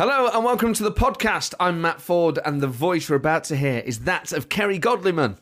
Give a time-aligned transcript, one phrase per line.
[0.00, 1.52] Hello and welcome to the podcast.
[1.60, 5.36] I'm Matt Ford, and the voice you're about to hear is that of Kerry Godliman.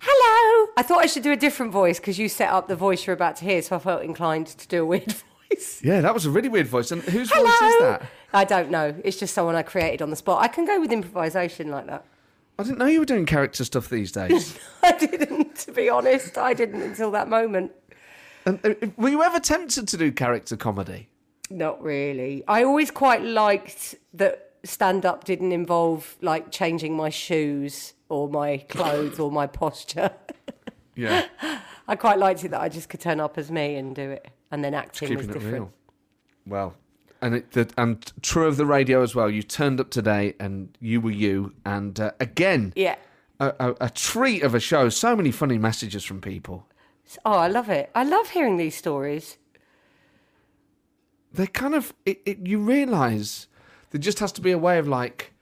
[0.00, 0.70] Hello.
[0.76, 3.14] I thought I should do a different voice because you set up the voice you're
[3.14, 5.12] about to hear, so I felt inclined to do a weird
[5.50, 5.80] voice.
[5.82, 6.92] Yeah, that was a really weird voice.
[6.92, 7.46] And whose Hello.
[7.46, 8.08] voice is that?
[8.32, 8.94] I don't know.
[9.02, 10.40] It's just someone I created on the spot.
[10.40, 12.04] I can go with improvisation like that.
[12.60, 14.56] I didn't know you were doing character stuff these days.
[14.84, 16.38] I didn't, to be honest.
[16.38, 17.72] I didn't until that moment.
[18.46, 21.08] and, uh, were you ever tempted to do character comedy?
[21.50, 22.42] Not really.
[22.48, 28.58] I always quite liked that stand up didn't involve like changing my shoes or my
[28.68, 30.10] clothes or my posture.
[30.96, 31.26] Yeah,
[31.88, 34.28] I quite liked it that I just could turn up as me and do it.
[34.52, 35.54] And then acting was keeping it different.
[35.54, 35.72] real.
[36.46, 36.74] Well,
[37.20, 39.28] and it, the, and true of the radio as well.
[39.28, 41.52] You turned up today, and you were you.
[41.66, 42.94] And uh, again, Yeah.
[43.40, 44.88] a, a, a treat of a show.
[44.88, 46.68] So many funny messages from people.
[47.24, 47.90] Oh, I love it.
[47.96, 49.36] I love hearing these stories.
[51.34, 53.46] They kind of it, it, you realise
[53.90, 55.32] there just has to be a way of like.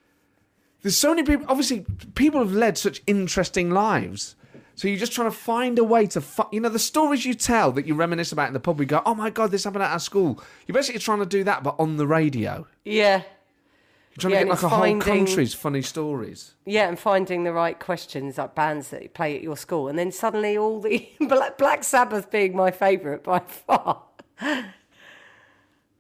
[0.83, 1.47] There's so many people.
[1.49, 1.85] Obviously,
[2.15, 4.35] people have led such interesting lives.
[4.75, 7.35] So you're just trying to find a way to, fu- you know, the stories you
[7.35, 8.79] tell that you reminisce about in the pub.
[8.79, 10.43] We go, oh my god, this happened at our school.
[10.67, 12.67] You're basically trying to do that, but on the radio.
[12.85, 13.19] Yeah.
[13.19, 16.55] You're trying Yeah, to get like a whole country's funny stories.
[16.65, 19.89] Yeah, and finding the right questions, like bands that you play at your school.
[19.89, 21.07] And then suddenly all the.
[21.21, 24.03] Black, Black Sabbath being my favourite by far.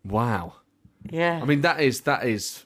[0.04, 0.54] Wow.
[1.10, 1.40] Yeah.
[1.42, 2.64] I mean, that is that is,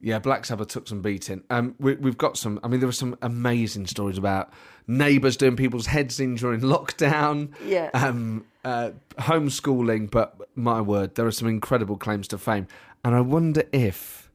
[0.00, 0.18] yeah.
[0.18, 1.42] Black Sabbath took some beating.
[1.50, 2.60] Um, we, we've got some.
[2.62, 4.52] I mean, there were some amazing stories about
[4.86, 7.52] neighbours doing people's heads in during lockdown.
[7.64, 7.90] Yeah.
[7.94, 12.66] Um, uh, homeschooling, but my word, there are some incredible claims to fame,
[13.04, 14.30] and I wonder if,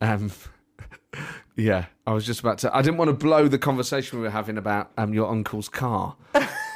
[0.00, 0.32] um,
[1.56, 2.74] yeah, I was just about to.
[2.74, 6.16] I didn't want to blow the conversation we were having about um your uncle's car.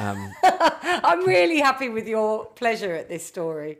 [0.00, 3.78] Um, I'm really happy with your pleasure at this story.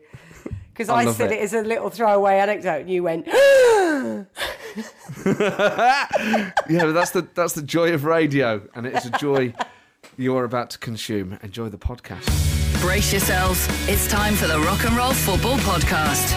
[0.79, 1.41] Because I I, said it.
[1.41, 1.43] it.
[1.43, 4.25] as a little throwaway anecdote, and you went, yeah,
[5.27, 9.53] but that's the that's the joy of radio, and it's a joy
[10.17, 11.37] you're about to consume.
[11.43, 12.29] Enjoy the podcast.
[12.81, 13.67] Brace yourselves.
[13.89, 16.31] It's time for the Rock and Roll Football Podcast.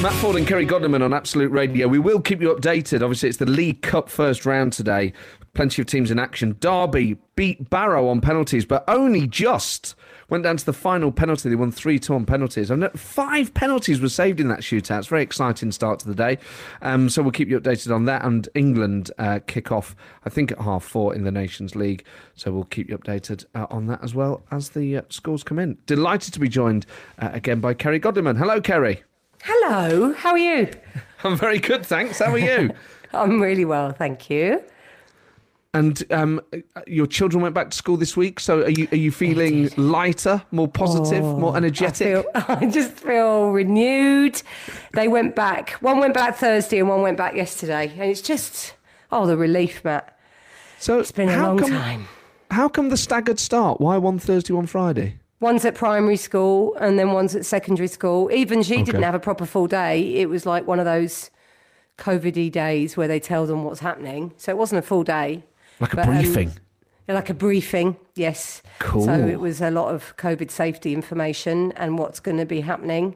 [0.00, 1.86] Matt Ford and Kerry Godliman on Absolute Radio.
[1.86, 3.02] We will keep you updated.
[3.02, 5.12] Obviously, it's the League Cup first round today.
[5.54, 6.56] Plenty of teams in action.
[6.60, 9.94] Derby beat Barrow on penalties, but only just.
[10.30, 11.48] Went down to the final penalty.
[11.48, 12.70] They won 3 2 on penalties.
[12.70, 14.98] And five penalties were saved in that shootout.
[14.98, 16.38] It's a very exciting start to the day.
[16.82, 18.24] Um, so we'll keep you updated on that.
[18.24, 19.94] And England uh, kick off,
[20.24, 22.04] I think, at half four in the Nations League.
[22.34, 25.58] So we'll keep you updated uh, on that as well as the uh, scores come
[25.58, 25.78] in.
[25.86, 26.86] Delighted to be joined
[27.18, 28.38] uh, again by Kerry Godliman.
[28.38, 29.02] Hello, Kerry.
[29.42, 30.70] Hello, how are you?
[31.24, 32.18] I'm very good, thanks.
[32.18, 32.70] How are you?
[33.12, 34.64] I'm really well, thank you.
[35.74, 36.40] And um,
[36.86, 40.42] your children went back to school this week, so are you are you feeling lighter,
[40.52, 42.06] more positive, more I, energetic?
[42.08, 44.40] feel, I just feel renewed.
[44.92, 45.70] They went back.
[45.82, 47.92] One went back Thursday and one went back yesterday.
[47.98, 48.74] And it's just,
[49.12, 50.16] oh, the relief, Matt.
[50.78, 52.08] so It's been a long come, time.
[52.50, 53.80] How come the staggered start?
[53.80, 55.18] Why one Thursday, one Friday?
[55.40, 58.30] One's at primary school and then one's at secondary school.
[58.32, 58.84] Even she Okay.
[58.84, 60.14] didn't have a proper full day.
[60.14, 61.30] It was like one of those
[61.98, 64.32] COVID days where they tell them what's happening.
[64.36, 65.42] So it wasn't a full day.
[65.80, 66.52] Like a But, um, briefing.
[67.06, 68.62] Like a briefing, yes.
[68.78, 69.04] Cool.
[69.04, 73.14] So it was a lot of COVID safety information and what's going to be happening.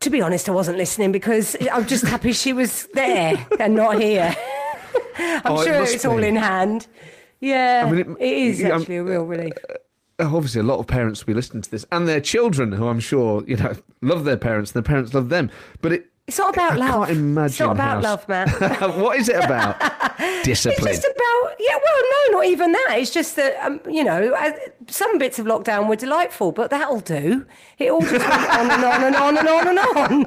[0.00, 4.00] To be honest, I wasn't listening because I'm just happy she was there and not
[4.00, 4.34] here.
[5.18, 6.86] I'm Oh, sure must it's all in hand.
[7.40, 9.52] Yeah, I mean, it- it is yeah, I'm- actually a real relief.
[9.68, 9.74] Uh,
[10.20, 12.98] Obviously, a lot of parents will be listening to this, and their children, who I'm
[13.00, 15.48] sure you know love their parents, and their parents love them.
[15.80, 17.06] But it, It's not about I love.
[17.08, 17.46] can't imagine.
[17.46, 18.48] It's not about how- love, man.
[19.00, 19.80] what is it about?
[20.44, 20.88] Discipline.
[20.92, 21.74] It's just about yeah.
[21.74, 22.02] Well,
[22.32, 22.96] no, not even that.
[22.98, 24.36] It's just that um, you know
[24.88, 27.46] some bits of lockdown were delightful, but that'll do.
[27.78, 30.26] It all just went on and on and on and on and on.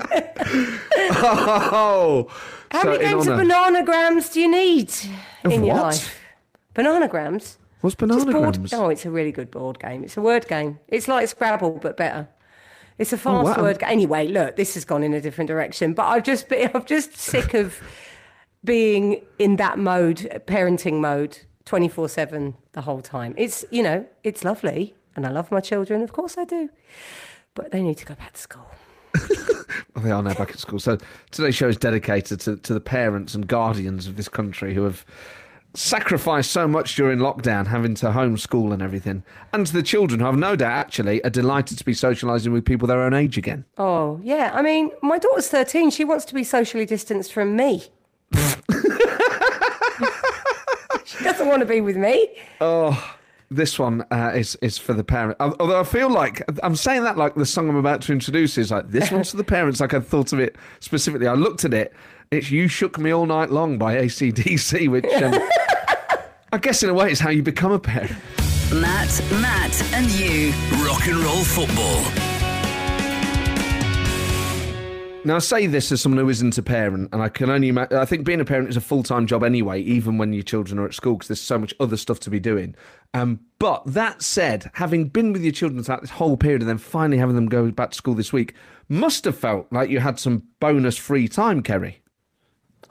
[1.00, 2.28] oh,
[2.72, 3.44] How so many games of honour-
[3.83, 4.91] bananagrams do you need
[5.44, 5.83] Of in your what?
[5.83, 6.19] life?
[6.75, 7.57] Bananagrams.
[7.81, 8.59] What's Just board.
[8.73, 10.03] Oh, it's a really good board game.
[10.03, 10.79] It's a word game.
[10.88, 12.28] It's like Scrabble but better.
[12.97, 13.63] It's a fast Oh, wow.
[13.63, 13.81] word.
[13.84, 15.94] Anyway, look, this has gone in a different direction.
[15.94, 17.80] But I've just been, I'm just sick of
[18.63, 23.33] being in that mode, parenting mode, twenty four seven the whole time.
[23.38, 26.01] It's you know, it's lovely, and I love my children.
[26.04, 26.69] Of course, I do.
[27.56, 28.68] But they need to go back to school.
[29.95, 30.80] Well, they are now back at school.
[30.80, 30.98] So
[31.31, 35.06] today's show is dedicated to, to the parents and guardians of this country who have
[35.73, 39.23] sacrificed so much during lockdown, having to homeschool and everything,
[39.53, 42.65] and to the children who have no doubt actually are delighted to be socialising with
[42.65, 43.65] people their own age again.
[43.77, 45.89] Oh yeah, I mean, my daughter's thirteen.
[45.91, 47.83] She wants to be socially distanced from me.
[51.06, 52.29] she doesn't want to be with me.
[52.59, 53.15] Oh,
[53.50, 55.38] this one uh, is is for the parent.
[55.39, 58.57] Al- Although I feel like I'm saying that like the song I'm about to introduce
[58.57, 59.79] is like this one's for the parents.
[59.79, 61.27] Like I thought of it specifically.
[61.27, 61.94] I looked at it.
[62.31, 65.33] It's "You Shook Me All Night Long" by ACDC, which um,
[66.54, 68.13] I guess in a way is how you become a parent.
[68.74, 70.51] Matt, Matt, and you.
[70.86, 72.01] Rock and roll football.
[75.25, 77.89] Now I say this as someone who isn't a parent, and I can only ima-
[77.92, 80.80] I think being a parent is a full time job anyway, even when your children
[80.80, 82.75] are at school, because there's so much other stuff to be doing.
[83.13, 86.78] Um, but that said, having been with your children throughout this whole period, and then
[86.78, 88.54] finally having them go back to school this week,
[88.88, 92.00] must have felt like you had some bonus free time, Kerry.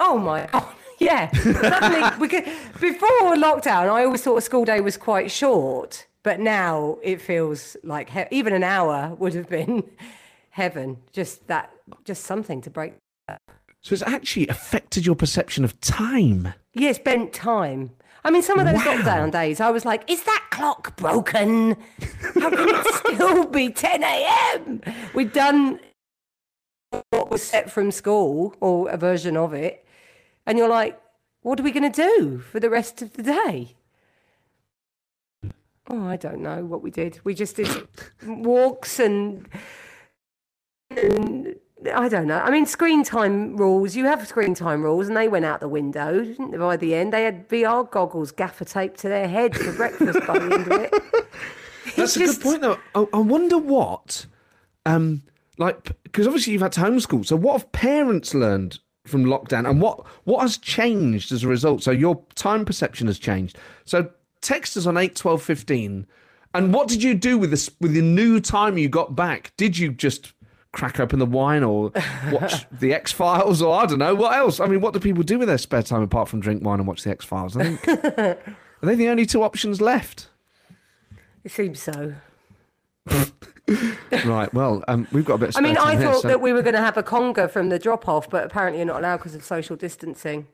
[0.01, 0.65] Oh my god.
[1.03, 1.31] Oh, yeah.
[1.33, 2.45] Suddenly, we could,
[2.79, 7.75] before lockdown, I always thought a school day was quite short, but now it feels
[7.83, 9.83] like he- even an hour would have been
[10.51, 10.99] heaven.
[11.13, 11.71] Just that,
[12.05, 12.93] just something to break.
[13.81, 16.53] So it's actually affected your perception of time.
[16.75, 17.93] Yeah, bent time.
[18.23, 18.97] I mean, some of those Wow.
[18.99, 21.77] lockdown days, I was like, is that clock broken?
[22.35, 22.87] How can it
[23.17, 24.83] still be 10 a.m.?
[25.15, 25.81] We'd done
[27.09, 29.87] what was set from school, or a version of it.
[30.47, 31.01] And you're like,
[31.43, 33.77] what are we going to do for the rest of the day?
[35.89, 37.21] Oh, I don't know what we did.
[37.25, 37.69] We just did
[38.27, 39.49] walks and,
[40.91, 41.57] and
[41.93, 42.39] I don't know.
[42.39, 43.97] I mean, screen time rules.
[43.97, 46.95] You have screen time rules, and they went out the window didn't they, by the
[46.95, 47.13] end.
[47.13, 50.73] They had VR goggles gaffer taped to their head for breakfast by the end of
[50.73, 50.95] it.
[51.97, 52.79] That's a just- good point, though.
[52.95, 54.27] I, I wonder what,
[54.87, 55.23] um,
[55.59, 57.27] like, because obviously you've had to homeschool.
[57.27, 61.83] So what have parents learned from lockdown, and what what has changed as a result?
[61.83, 63.59] So your time perception has changed.
[63.85, 64.11] So
[64.41, 66.07] text us on eight twelve fifteen.
[66.53, 69.53] And what did you do with this with the new time you got back?
[69.57, 70.33] Did you just
[70.73, 71.93] crack open the wine or
[72.31, 74.61] watch the X Files or I don't know what else?
[74.61, 76.89] I mean, what do people do with their spare time apart from drink wine and
[76.89, 77.57] watch the X Files?
[77.57, 77.89] I think
[78.19, 78.37] are
[78.83, 80.29] they the only two options left?
[81.45, 82.15] It seems so.
[84.25, 84.53] Right.
[84.53, 85.49] Well, um, we've got a bit.
[85.51, 87.51] Of I mean, I here, thought so- that we were going to have a conga
[87.51, 90.47] from the drop off, but apparently you're not allowed because of social distancing.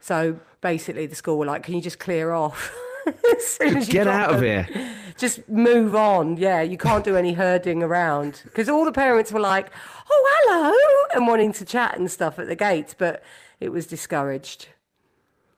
[0.00, 2.74] So basically, the school were like, "Can you just clear off?"
[3.36, 4.68] as soon as you get out of here.
[5.16, 6.36] Just move on.
[6.36, 9.70] Yeah, you can't do any herding around because all the parents were like,
[10.10, 13.22] "Oh, hello," and wanting to chat and stuff at the gates, but
[13.60, 14.68] it was discouraged.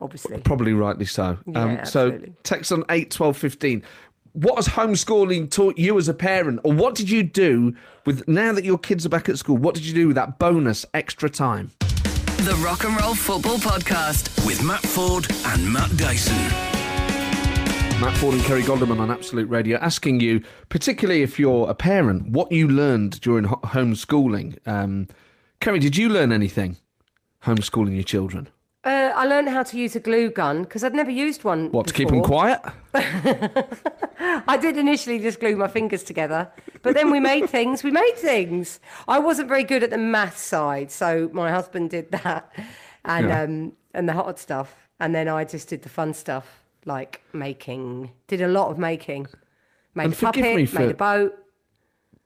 [0.01, 1.39] Obviously, Probably rightly so.
[1.55, 3.83] Um, so text on eight twelve fifteen.
[4.35, 8.53] What has homeschooling taught you as a parent, or what did you do with now
[8.53, 9.57] that your kids are back at school?
[9.57, 11.71] What did you do with that bonus extra time?
[12.39, 14.45] The Rock and Roll Football Podcast.
[14.45, 16.35] With Matt Ford and Matt Dyson.
[18.01, 22.31] Matt Ford and Kerry Godliman on Absolute Radio asking you, particularly if you're a parent,
[22.31, 24.59] what you learned during ho- homeschooling.
[24.67, 25.07] Um,
[25.61, 26.77] Kerry, did you learn anything
[27.45, 28.49] homeschooling your children?
[28.85, 31.71] uh, I learned how to use a glue gun because I'd never used one.
[31.73, 32.61] What, to keep them quiet?
[34.49, 36.51] I did initially just glue my fingers together,
[36.83, 37.83] but then we made things.
[37.83, 38.81] We made things.
[39.09, 42.53] I wasn't very good at the math side, so my husband did that,
[43.05, 43.43] and Yeah.
[43.43, 48.11] um, and the hard stuff, and then I just did the fun stuff like making.
[48.27, 49.27] Did a lot of making.
[49.95, 51.39] Made And a puppet, made a boat.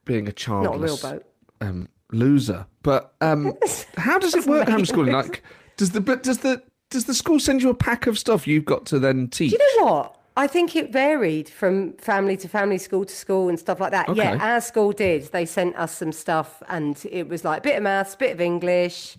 [0.05, 1.25] Being a Not a childless real boat.
[1.61, 2.65] um, loser.
[2.81, 3.53] But um,
[3.97, 5.13] how does it work homeschooling?
[5.13, 5.43] Like,
[5.77, 8.65] does the but does the does the school send you a pack of stuff you've
[8.65, 9.51] got to then teach?
[9.51, 10.18] Do you know what?
[10.39, 14.15] I think it varied from family to family, school to school, and stuff like that.
[14.15, 15.23] Yeah, our school did.
[15.33, 18.39] They sent us some stuff, and it was like a bit of maths, bit of
[18.39, 19.17] English,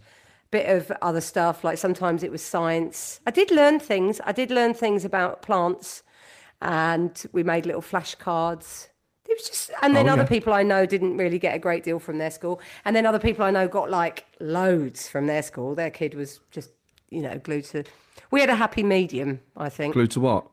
[0.50, 1.62] bit of other stuff.
[1.62, 3.20] Like sometimes it was science.
[3.26, 4.22] I did learn things.
[4.24, 6.02] I did learn things about plants,
[6.62, 8.88] and we made little flashcards.
[9.28, 10.28] It was just, and then Oh, other yeah.
[10.28, 13.18] people I know didn't really get a great deal from their school, and then other
[13.18, 15.74] people I know got like loads from their school.
[15.74, 16.70] Their kid was just,
[17.10, 17.84] you know, glued to.
[18.30, 20.46] We had a happy medium, I think Glue to what?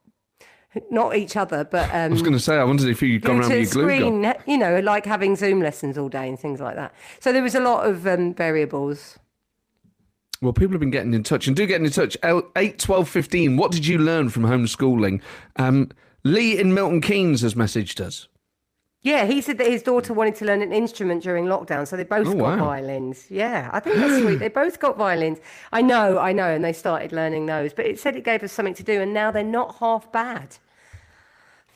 [0.92, 3.40] not each other, but I um, was going to say, I wondered if you'd gone
[3.40, 4.24] around with your glue gun.
[4.24, 6.94] screen, you know, like having Zoom lessons all day and things like that.
[7.20, 9.18] So there was a lot of um, variables.
[10.42, 12.16] Well, people have been getting in touch, and do get in touch.
[12.22, 13.58] L- 8, 12, 15.
[13.58, 15.22] What did you learn from homeschooling?
[15.56, 15.90] Um,
[16.24, 18.28] Lee in Milton Keynes has messaged us.
[19.02, 22.04] Yeah, he said that his daughter wanted to learn an instrument during lockdown, so they
[22.04, 22.66] both Oh, got wow.
[22.66, 23.26] violins.
[23.30, 24.36] Yeah, I think that's sweet.
[24.40, 25.40] They both got violins.
[25.72, 27.74] I know, I know, and they started learning those.
[27.74, 30.58] But it said it gave us something to do, and now they're not half bad.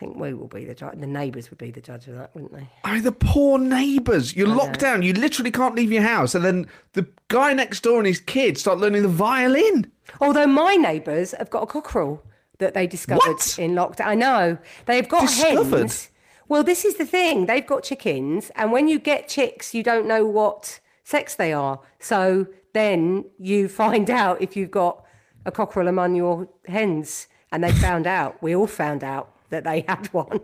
[0.02, 0.98] I think we will be the judge.
[1.00, 2.68] The neighbours would be the judge of that, wouldn't they?
[2.86, 4.36] Oh, the poor neighbours.
[4.36, 4.88] You're I locked know.
[4.88, 5.02] down.
[5.04, 6.34] You literally can't leave your house.
[6.34, 9.92] And then the guy next door and his kids start learning the violin.
[10.20, 12.24] Although my neighbours have got a cockerel
[12.58, 13.60] that they discovered What?
[13.60, 14.08] in lockdown.
[14.08, 14.58] I know.
[14.88, 15.78] They've got Discovered?
[15.82, 16.10] hens.
[16.48, 17.46] Well, this is the thing.
[17.46, 21.80] They've got chickens, and when you get chicks, you don't know what sex they are.
[22.00, 25.06] So then you find out if you've got
[25.46, 27.28] a cockerel among your hens.
[27.52, 28.42] And they found out.
[28.42, 29.36] We all found out.
[29.52, 30.40] That they had one.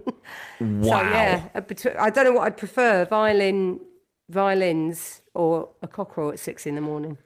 [0.61, 0.83] Wow.
[0.83, 1.49] So yeah,
[1.99, 3.79] I don't know what I'd prefer: violin,
[4.29, 7.17] violins, or a cockerel at six in the morning.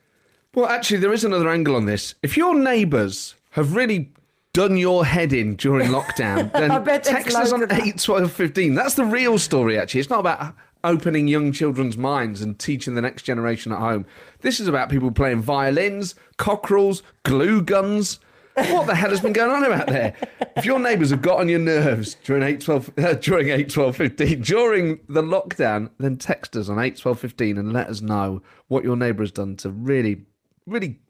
[0.54, 2.14] Well, actually, there is another angle on this.
[2.22, 4.10] If your neighbours have really
[4.52, 7.70] done your head in during lockdown, then I bet there's text us on.
[7.70, 8.74] 8, 12, 15.
[8.74, 10.00] That's the real story, actually.
[10.00, 14.04] It's not about opening young children's minds and teaching the next generation at home.
[14.40, 18.20] This is about people playing violins, cockerels, glue guns.
[18.54, 20.14] What the hell has been going on about there?
[20.56, 23.96] If your neighbours have got on your nerves during 8, 12, uh, during 8, 12,
[23.96, 28.42] 15, during the lockdown, then text us on 8, 12, 15 and let us know
[28.68, 30.26] what your neighbour has done to really,
[30.66, 31.00] really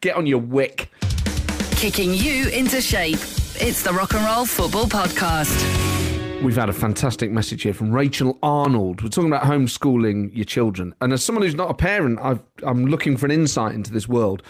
[0.00, 0.90] get on your wick.
[1.72, 3.18] Kicking you into shape.
[3.58, 5.86] It's the Rock and Roll Football Podcast.
[6.42, 9.02] We've had a fantastic message here from Rachel Arnold.
[9.02, 10.94] We're talking about homeschooling your children.
[11.00, 14.06] And as someone who's not a parent, I've, I'm looking for an insight into this
[14.06, 14.42] world.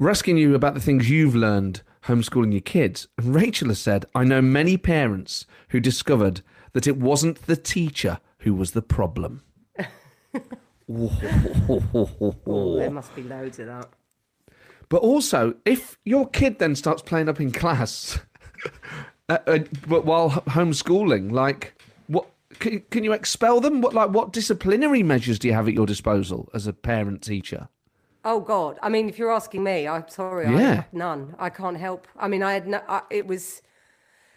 [0.00, 3.06] We're asking you about the things you've learned homeschooling your kids.
[3.18, 6.40] And Rachel has said, I know many parents who discovered
[6.72, 9.42] that it wasn't the teacher who was the problem.
[10.92, 13.90] Oh, there must be loads of that.
[14.88, 18.18] But also, if your kid then starts playing up in class,
[19.28, 22.26] uh, uh, but while homeschooling, like what
[22.58, 23.82] can, can you expel them?
[23.82, 27.68] What like what disciplinary measures do you have at your disposal as a parent teacher?
[28.24, 28.78] Oh God!
[28.82, 30.46] I mean, if you're asking me, I'm sorry.
[30.46, 30.74] I Yeah.
[30.76, 31.34] have none.
[31.38, 32.06] I can't help.
[32.18, 32.82] I mean, I had no.
[32.88, 33.62] I, it was.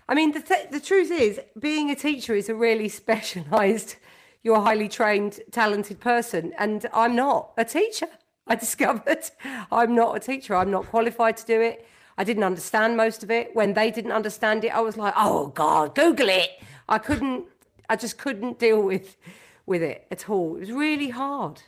[0.08, 3.98] I mean, the th- the truth is, being a teacher is a really specialised.
[4.42, 8.08] You're a highly trained, talented person, and I'm not a teacher.
[8.48, 9.24] I discovered
[9.72, 10.56] I'm not a teacher.
[10.56, 11.86] I'm not qualified to do it.
[12.18, 13.56] I didn't understand most of it.
[13.56, 16.50] When they didn't understand it, I was like, "Oh God, Google it."
[16.88, 17.46] I couldn't.
[17.90, 19.18] I just couldn't deal with
[19.66, 20.56] with it at all.
[20.56, 21.62] It was really hard.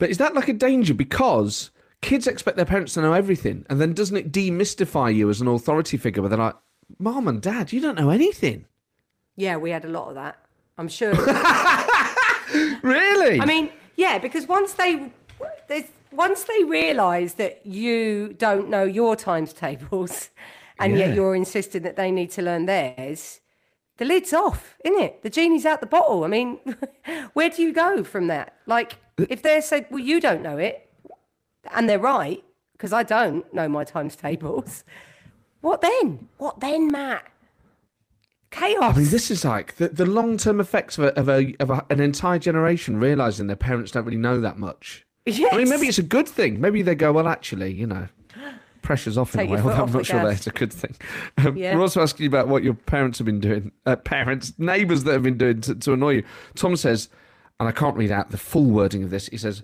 [0.00, 3.80] But is that like a danger because kids expect their parents to know everything, and
[3.80, 6.22] then doesn't it demystify you as an authority figure?
[6.22, 6.56] Where they're like,
[6.98, 8.64] "Mom and Dad, you don't know anything."
[9.36, 10.38] Yeah, we had a lot of that.
[10.76, 11.14] I'm sure.
[12.82, 13.40] Really?
[13.40, 15.12] I mean, yeah, because once they
[15.68, 20.30] there's, once they realise that you don't know your times tables,
[20.80, 21.06] and Yeah.
[21.06, 23.40] yet you're insisting that they need to learn theirs,
[23.98, 25.22] the lid's off, isn't it?
[25.22, 26.24] The genie's out the bottle.
[26.24, 26.58] I mean,
[27.34, 28.54] where do you go from that?
[28.66, 28.96] Like,
[29.28, 30.90] if they say, well, you don't know it,
[31.74, 34.84] and they're right because I don't know my times tables.
[35.60, 36.28] What then?
[36.38, 37.26] What then, Matt?
[38.50, 38.96] Chaos.
[38.96, 41.70] I mean, this is like the, the long term effects of, a, of, a, of
[41.70, 45.06] a, an entire generation realizing their parents don't really know that much.
[45.26, 45.52] Yes.
[45.52, 46.60] I mean, maybe it's a good thing.
[46.60, 48.08] Maybe they go, well, actually, you know,
[48.82, 49.60] pressure's off in Take a way.
[49.60, 50.96] Although I'm not sure that's a good thing.
[51.38, 51.76] Um, Yeah.
[51.76, 53.70] We're also asking you about what your parents have been doing.
[53.86, 56.24] Uh, parents, neighbours that have been doing to, to annoy you.
[56.54, 57.08] Tom says,
[57.60, 59.28] and I can't read out the full wording of this.
[59.28, 59.62] He says,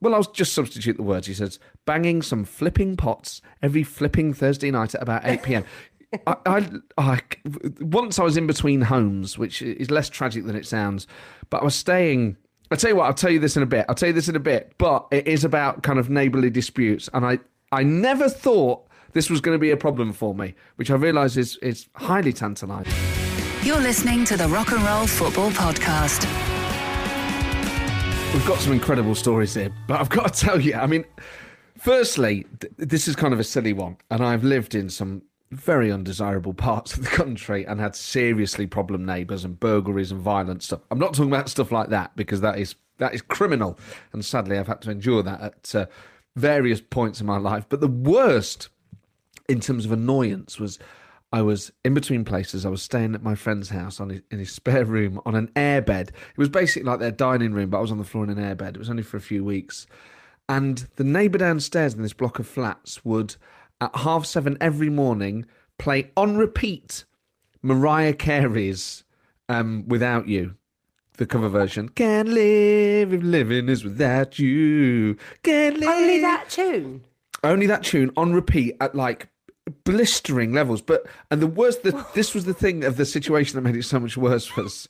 [0.00, 1.26] well, I'll just substitute the words.
[1.26, 5.64] He says, banging some flipping pots every flipping Thursday night at about 8 p.m.
[6.26, 7.20] I, I, I,
[7.80, 11.06] once I was in between homes, which is less tragic than it sounds,
[11.50, 12.38] but I was staying.
[12.70, 13.84] I'll tell you what, I'll tell you this in a bit.
[13.88, 17.08] I'll tell you this in a bit, but it is about kind of neighbourly disputes.
[17.12, 17.38] And I,
[17.70, 21.36] I never thought this was going to be a problem for me, which I realise
[21.36, 22.92] is, is highly tantalising.
[23.62, 26.45] You're listening to the Rock and Roll Football Podcast.
[28.36, 31.06] We've got some incredible stories here, but I've got to tell you, I mean,
[31.78, 35.90] firstly, th- this is kind of a silly one, and I've lived in some very
[35.90, 40.80] undesirable parts of the country and had seriously problem neighbours and burglaries and violent stuff.
[40.90, 43.78] I'm not talking about stuff like that because that is that is criminal,
[44.12, 45.86] and sadly, I've had to endure that at uh,
[46.36, 47.64] various points in my life.
[47.70, 48.68] But the worst
[49.48, 50.78] in terms of annoyance was
[51.32, 52.64] I was in between places.
[52.64, 55.48] I was staying at my friend's house on his, in his spare room on an
[55.56, 56.08] airbed.
[56.08, 58.38] It was basically like their dining room, but I was on the floor in an
[58.38, 58.70] airbed.
[58.70, 59.86] It was only for a few weeks.
[60.48, 63.36] And the neighbour downstairs in this block of flats would,
[63.80, 65.46] at half seven every morning,
[65.78, 67.04] play on repeat
[67.62, 69.02] Mariah Carey's
[69.48, 70.54] um, Without You,
[71.16, 71.88] the cover version.
[71.88, 75.16] Can't live if living is without you.
[75.42, 75.88] Can't live.
[75.88, 77.04] Only that tune.
[77.42, 79.28] Only that tune on repeat at like
[79.86, 80.82] blistering levels.
[80.82, 83.84] But and the worst, the, this was the thing of the situation that made it
[83.84, 84.86] so much worse was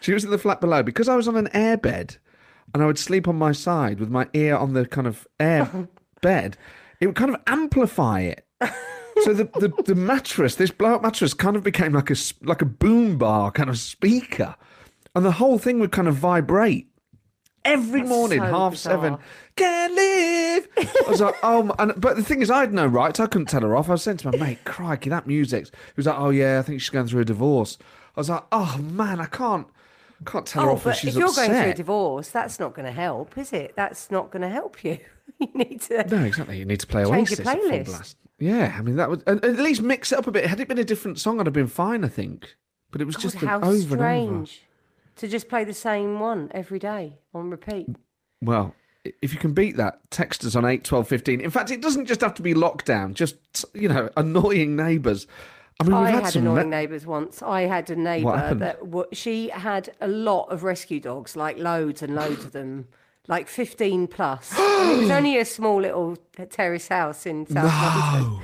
[0.00, 2.16] she was in the flat below because I was on an air bed
[2.72, 5.70] and I would sleep on my side with my ear on the kind of air
[5.74, 5.88] oh.
[6.22, 6.56] bed.
[7.00, 8.46] It would kind of amplify it.
[9.22, 12.62] So the, the, the mattress, this blow up mattress, kind of became like a like
[12.62, 14.54] a boom bar kind of speaker,
[15.14, 16.88] and the whole thing would kind of vibrate
[17.64, 18.92] every That's morning, so half bizarre.
[18.92, 19.18] seven.
[19.56, 20.68] Can't live.
[20.76, 23.18] I was like, oh, my- and, but the thing is, I had no rights.
[23.20, 23.88] I couldn't tell her off.
[23.88, 25.70] I was saying to my mate, crikey, that music's.
[25.70, 27.78] He was like, oh yeah, I think she's going through a divorce.
[28.16, 29.66] I was like, oh man, I can't,
[30.26, 31.48] can't tell her Oh, off but she's if you're upset.
[31.48, 33.72] going through a divorce, that's not going to help, is it?
[33.76, 34.98] That's not going to help you.
[35.40, 36.06] you need to.
[36.06, 36.58] No, exactly.
[36.58, 37.84] You need to play Change Oasis your playlist.
[37.86, 38.16] blast.
[38.38, 40.44] Yeah, I mean that would at at least mix it up a bit.
[40.44, 42.04] Had it been a different song, I'd have been fine.
[42.04, 42.54] I think.
[42.90, 45.16] but it was God, just how over strange and over.
[45.16, 47.86] to just play the same one every day on repeat.
[48.42, 48.74] Well,
[49.22, 51.40] if you can beat that, text us on eight twelve fifteen.
[51.40, 53.14] In fact, it doesn't just have to be lockdown.
[53.14, 53.36] Just
[53.74, 55.26] you know, annoying neighbours.
[55.80, 56.42] I mean, we've I had, had some.
[56.46, 57.42] annoying neighbours once.
[57.42, 62.02] I had a neighbour that w- she had a lot of rescue dogs, like loads
[62.02, 62.88] and loads of them,
[63.28, 64.54] like 15 plus.
[64.56, 66.16] it was only a small little
[66.48, 67.72] terrace house in South
[68.14, 68.40] London.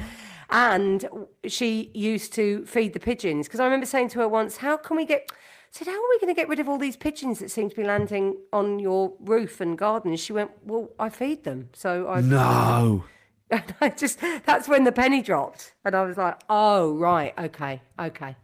[0.50, 4.76] And she used to feed the pigeons because I remember saying to her once, "How
[4.76, 5.32] can we get?"
[5.72, 7.74] Said, "How are we going to get rid of all these pigeons that seem to
[7.76, 12.20] be landing on your roof and garden?" She went, "Well, I feed them, so I."
[12.20, 13.04] No.
[13.50, 17.82] And I just that's when the penny dropped, and I was like, "Oh right, okay,
[17.98, 18.34] okay,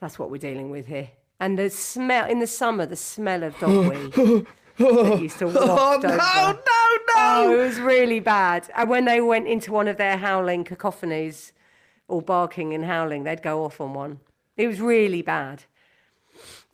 [0.00, 3.54] that's what we're dealing with here." And the smell in the summer, the smell of
[3.56, 4.46] dogweed
[4.78, 6.08] that used to waft Oh over.
[6.08, 6.16] no!
[6.16, 6.56] No!
[6.56, 6.98] Oh,
[7.48, 7.52] No!
[7.54, 8.70] it was really bad.
[8.74, 11.52] And when they went into one of their howling cacophonies,
[12.08, 14.20] all barking and howling, they'd go off on one.
[14.56, 15.64] It was really bad.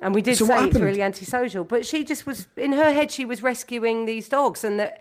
[0.01, 3.11] And we did So say it's really antisocial, but she just was in her head.
[3.11, 5.01] She was rescuing these dogs, and that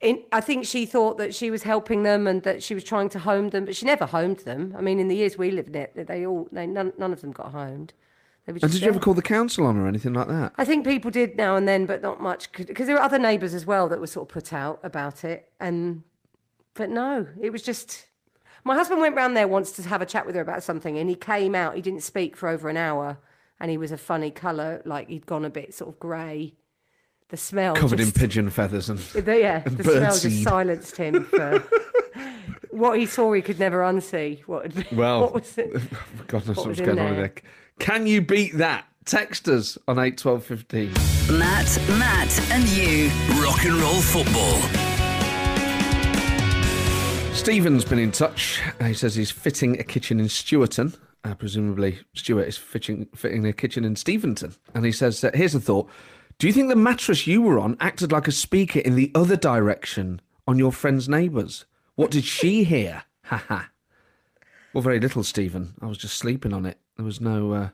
[0.00, 3.08] in, I think she thought that she was helping them and that she was trying
[3.10, 4.74] to home them, but she never homed them.
[4.78, 7.20] I mean, in the years we lived in it, they all they none, none of
[7.20, 7.92] them got homed.
[8.46, 10.52] They were And did you ever call the council on or anything like that?
[10.56, 13.52] I think people did now and then, but not much, because there were other neighbours
[13.52, 15.50] as well that were sort of put out about it.
[15.60, 16.02] And
[16.74, 18.06] but no, it was just.
[18.62, 21.08] My husband went round there once to have a chat with her about something, and
[21.08, 21.76] he came out.
[21.76, 23.18] He didn't speak for over an hour,
[23.60, 26.54] and he was a funny colour, like he'd gone a bit sort of grey.
[27.28, 28.98] The smell Covered in pigeon feathers and.
[28.98, 30.42] the, yeah, the smell just birdseed.
[30.42, 31.58] silenced him for
[32.70, 33.32] what he saw.
[33.32, 34.40] He could never unsee.
[34.46, 34.72] What?
[34.72, 35.72] had Well, what was it?
[36.26, 37.14] God knows What what's was in going on there?
[37.28, 37.34] there.
[37.78, 38.86] Can you beat that?
[39.04, 40.92] Text us on eight twelve fifteen.
[41.30, 43.08] Matt, Matt, and you.
[43.42, 44.60] Rock and roll football.
[47.34, 48.60] Stephen's been in touch.
[48.84, 50.94] He says he's fitting a kitchen in Stewarton.
[51.22, 54.56] Uh, presumably, Stuart is fitting, fitting a kitchen in Steventon.
[54.74, 55.88] And he says, uh, Here's a thought.
[56.38, 59.36] Do you think the mattress you were on acted like a speaker in the other
[59.36, 61.66] direction on your friend's neighbours?
[61.96, 63.04] What did she hear?
[63.24, 63.70] Ha ha.
[64.74, 65.74] Well, very little, Stephen.
[65.80, 66.78] I was just sleeping on it.
[66.96, 67.68] There was no, uh,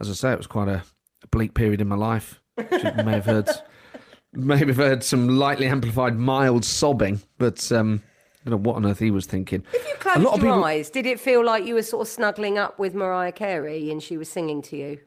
[0.00, 0.84] as I say, it was quite a,
[1.22, 2.40] a bleak period in my life.
[2.56, 3.50] You may have heard,
[4.32, 8.02] may have heard some lightly amplified mild sobbing, but um,
[8.46, 9.64] I don't know what on earth he was thinking.
[9.72, 10.88] You closed your eyes.
[10.88, 14.16] Did it feel like you were sort of snuggling up with Mariah Carey and she
[14.16, 14.98] was singing to you?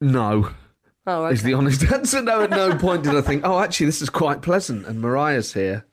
[0.00, 0.50] No,
[1.06, 2.22] Oh, is the honest answer.
[2.22, 5.52] No, at no point did I think, oh, actually, this is quite pleasant, and Mariah's
[5.52, 5.84] here.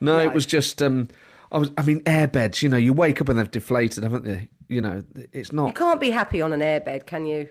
[0.00, 1.08] No, it was just, um,
[1.52, 2.62] I was, I mean, airbeds.
[2.62, 4.48] You know, you wake up and they've deflated, haven't they?
[4.68, 5.68] You know, it's not.
[5.68, 7.48] You can't be happy on an airbed, can you?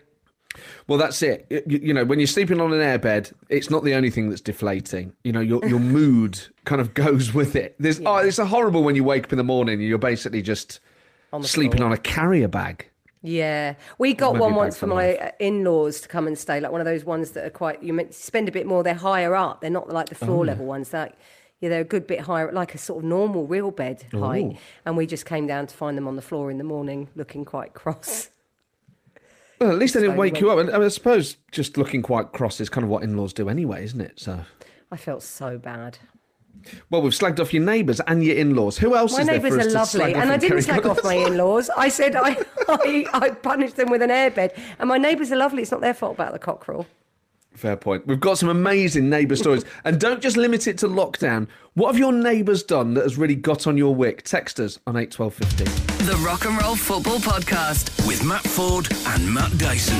[0.87, 1.45] Well, that's it.
[1.49, 4.41] You, you know, when you're sleeping on an airbed, it's not the only thing that's
[4.41, 5.13] deflating.
[5.23, 7.75] You know, your your mood kind of goes with it.
[7.79, 10.41] There's, oh, it's a horrible when you wake up in the morning and you're basically
[10.41, 10.79] just
[11.33, 11.87] On sleeping floor.
[11.87, 12.89] on a carrier bag.
[13.23, 16.71] Yeah, we got Maybe one once for my uh, in-laws to come and stay, like
[16.71, 17.81] one of those ones that are quite.
[17.81, 18.83] You spend a bit more.
[18.83, 19.59] They're higher up.
[19.61, 20.93] They're not like the Oh, floor level ones.
[20.93, 21.13] Like
[21.59, 24.45] yeah, they're a good bit higher, like a sort of normal real bed height.
[24.45, 24.57] Ooh.
[24.85, 27.43] And we just came down to find them on the floor in the morning, looking
[27.43, 28.29] quite cross.
[29.59, 30.59] Well, at least they didn't wake you up.
[30.59, 33.49] And I, mean, I suppose just looking quite cross is kind of what in-laws do
[33.49, 34.19] anyway, isn't it?
[34.19, 34.41] So,
[34.91, 35.97] I felt so bad.
[36.89, 38.77] well, we've slagged off your neighbours and your in-laws.
[38.77, 41.15] Who else My is there neighbours are to lovely, and I didn't slag off my
[41.15, 41.69] in-laws.
[41.75, 45.63] I said I, I, I punished them with an airbed, and my neighbours are lovely.
[45.63, 46.85] It's not their fault about the cockerel.
[47.57, 48.05] Fair point.
[48.05, 49.65] We've got some amazing neighbour stories.
[49.83, 51.47] and don't just limit it to lockdown.
[51.73, 54.21] What have your neighbours done that has really got on your wick?
[54.21, 56.05] Text us on 81215.
[56.05, 58.07] The Rock and Roll Football Podcast.
[58.07, 59.97] With Matt Ford and Matt Dyson.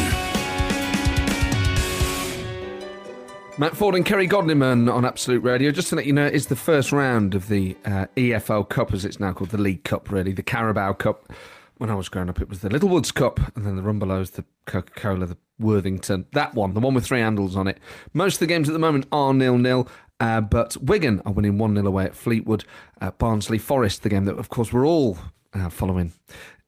[3.57, 5.71] Matt Ford and Kerry Godliman on Absolute Radio.
[5.71, 9.03] Just to let you know, it's the first round of the uh, EFL Cup, as
[9.03, 11.33] it's now called, the League Cup, really, the Carabao Cup.
[11.77, 14.45] When I was growing up, it was the Littlewoods Cup, and then the Rumbelows, the
[14.65, 16.25] Coca Cola, the Worthington.
[16.33, 17.77] That one, the one with three handles on it.
[18.13, 19.87] Most of the games at the moment are nil nil.
[20.19, 22.65] Uh, but Wigan are winning 1 0 away at Fleetwood.
[22.99, 25.17] Uh, Barnsley Forest, the game that, of course, we're all
[25.53, 26.13] uh, following,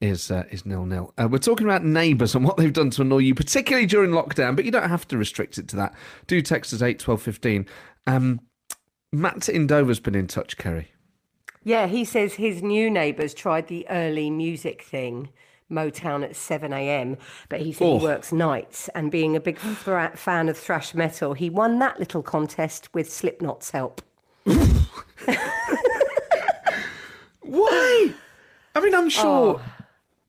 [0.01, 1.13] is uh, is nil nil.
[1.17, 4.55] Uh, we're talking about neighbours and what they've done to annoy you, particularly during lockdown.
[4.55, 5.93] But you don't have to restrict it to that.
[6.27, 7.65] Do text us eight twelve fifteen.
[8.05, 8.41] Um,
[9.11, 10.91] Matt in Dover's been in touch, Kerry.
[11.69, 15.29] Yeah, he says his new neighbours tried the early music thing,
[15.69, 17.15] Motown at 7 a.m.,
[17.47, 17.99] but he said Oh.
[17.99, 22.23] he works nights and being a big fan of thrash metal, he won that little
[22.23, 24.01] contest with Slipknot's help.
[27.41, 28.13] Why?
[28.73, 29.09] I mean, I'm oh.
[29.09, 29.61] sure.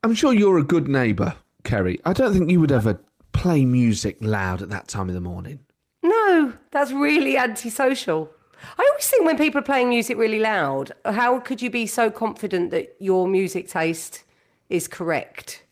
[0.03, 2.01] I'm sure you're a good neighbour, Kerry.
[2.05, 3.01] I don't think you would ever
[3.33, 5.61] play music loud at that time of the morning.
[6.03, 8.31] No, that's really antisocial.
[8.79, 12.11] I always think when people are playing music really loud, how could you be so
[12.11, 14.25] confident that your music taste
[14.69, 15.65] is correct?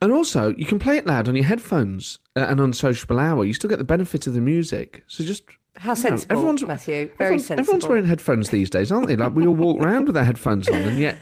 [0.00, 3.44] And also, you can play it loud on your headphones uh, and on sociable hour.
[3.44, 5.02] You still get the benefit of the music.
[5.08, 5.42] So just
[5.76, 7.10] How you know, sensible, everyone's Matthew.
[7.18, 7.60] Very sensible.
[7.60, 9.16] Everyone's wearing headphones these days, aren't they?
[9.16, 11.18] Like we all walk around with our headphones on, and yet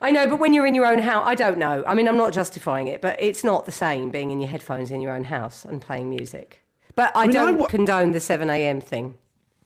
[0.00, 1.82] I know, but when you're in your own house, I don't know.
[1.86, 4.90] I mean, I'm not justifying it, but it's not the same being in your headphones
[4.90, 6.62] in your own house and playing music.
[6.94, 8.80] But I, mean, don't wa- condone the 7 a.m.
[8.80, 9.16] thing.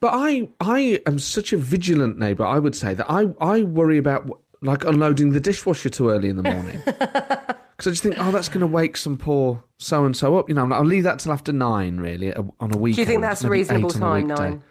[0.03, 2.45] But I, I am such a vigilant neighbour.
[2.45, 4.29] I would say that I, I worry about
[4.61, 8.49] like unloading the dishwasher too early in the morning because I just think, oh, that's
[8.49, 10.49] going to wake some poor so and so up.
[10.49, 12.97] You know, I'm like, I'll leave that till after nine, really, on a weekend.
[12.97, 14.65] Do you think that's a reasonable time, nine?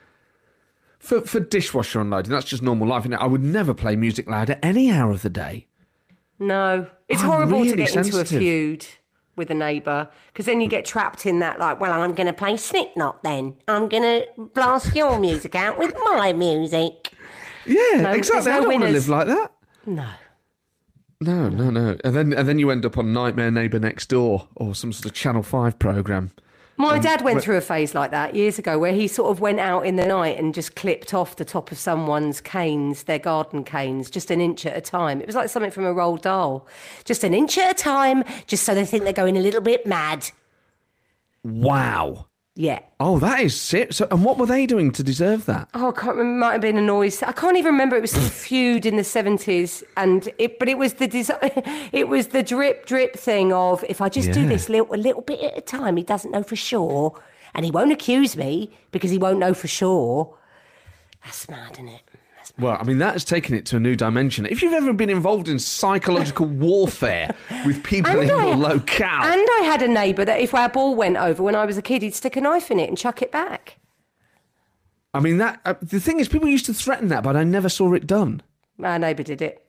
[1.00, 2.34] For for dishwasher unloading?
[2.34, 3.06] That's just normal life.
[3.06, 5.68] You know, I would never play music loud at any hour of the day.
[6.40, 6.88] No.
[7.08, 8.86] It's I'm horrible to really get into a feud
[9.42, 12.34] with a neighbour because then you get trapped in that, like, well, I'm going to
[12.34, 13.56] play Slipknot then.
[13.68, 17.12] I'm going to blast your music out with my music.
[17.66, 18.52] Yeah, exactly.
[18.52, 19.52] I don't want to live like that.
[19.88, 20.08] No.
[21.22, 21.98] No, no, no.
[22.04, 25.06] And then and then you end up on Nightmare Neighbour Next Door or some sort
[25.06, 26.32] of Channel Five program.
[26.82, 29.40] My Um, dad went through a phase like that years ago where he sort of
[29.40, 33.20] went out in the night and just clipped off the top of someone's canes, their
[33.20, 35.22] garden canes, just an inch at a time.
[35.22, 36.68] It was like something from a Roald Dahl.
[37.06, 39.86] Just an inch at a time, just so they think they're going a little bit
[39.86, 40.32] mad.
[41.44, 42.26] Wow.
[42.56, 42.80] Yeah.
[43.00, 43.94] Oh, that is sick.
[43.94, 45.70] So, and what were they doing to deserve that?
[45.74, 46.40] Oh, I can't remember.
[46.46, 47.24] Might have been a noise.
[47.24, 47.96] I can't even remember.
[47.96, 50.60] It was a feud in the seventies, and it.
[50.60, 54.32] But it was the desi- It was the drip drip thing of if I just
[54.34, 57.18] do this little a little bit at a time, he doesn't know for sure,
[57.56, 60.36] and he won't accuse me because he won't know for sure.
[61.24, 62.02] That's mad, isn't it?
[62.60, 64.46] Well, I mean, that has taken it to a new dimension.
[64.46, 67.34] If you've ever been involved in psychological warfare
[67.66, 70.96] with people in I- your locale, and I had a neighbour that if our ball
[70.96, 73.22] went over when I was a kid, he'd stick a knife in it and chuck
[73.22, 73.78] it back.
[75.14, 77.68] I mean, that uh, the thing is, people used to threaten that, but I never
[77.70, 78.42] saw it done.
[78.78, 79.66] My neighbour did it.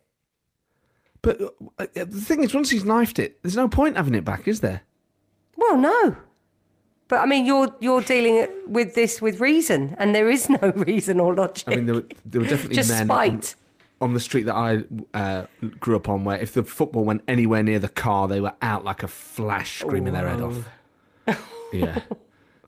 [1.21, 4.25] But uh, uh, the thing is, once he's knifed it, there's no point having it
[4.25, 4.83] back, is there?
[5.57, 6.17] Well, no.
[7.13, 11.21] But I mean, you're you're dealing with this with reason, and there is no reason
[11.21, 11.65] or logic.
[11.69, 13.11] I mean, there were, there were definitely Just men.
[13.11, 13.43] On,
[14.01, 15.45] on the street that I uh,
[15.79, 18.87] grew up on, where if the football went anywhere near the car, they were out
[18.87, 20.67] like a flash, screaming their head off.
[21.75, 22.01] yeah.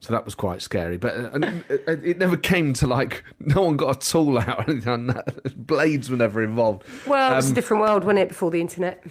[0.01, 3.63] So that was quite scary, but uh, and it, it never came to like no
[3.63, 5.11] one got a tool out or anything.
[5.57, 6.83] Blades were never involved.
[7.07, 9.03] Well, it was Um, a different world, wasn't it, before the internet?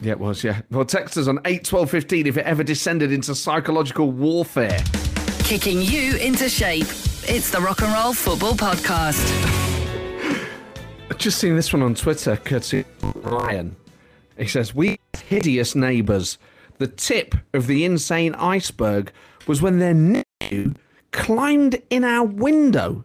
[0.00, 0.44] Yeah, it was.
[0.44, 0.60] Yeah.
[0.70, 4.82] Well, text us on eight twelve fifteen if it ever descended into psychological warfare.
[5.40, 6.86] Kicking you into shape.
[7.26, 9.30] It's the Rock and Roll Football Podcast.
[11.10, 13.76] I've just seen this one on Twitter, courtesy Ryan.
[14.36, 16.38] He says, We hideous neighbours.
[16.78, 19.12] The tip of the insane iceberg
[19.46, 20.74] was when their nephew
[21.12, 23.04] climbed in our window.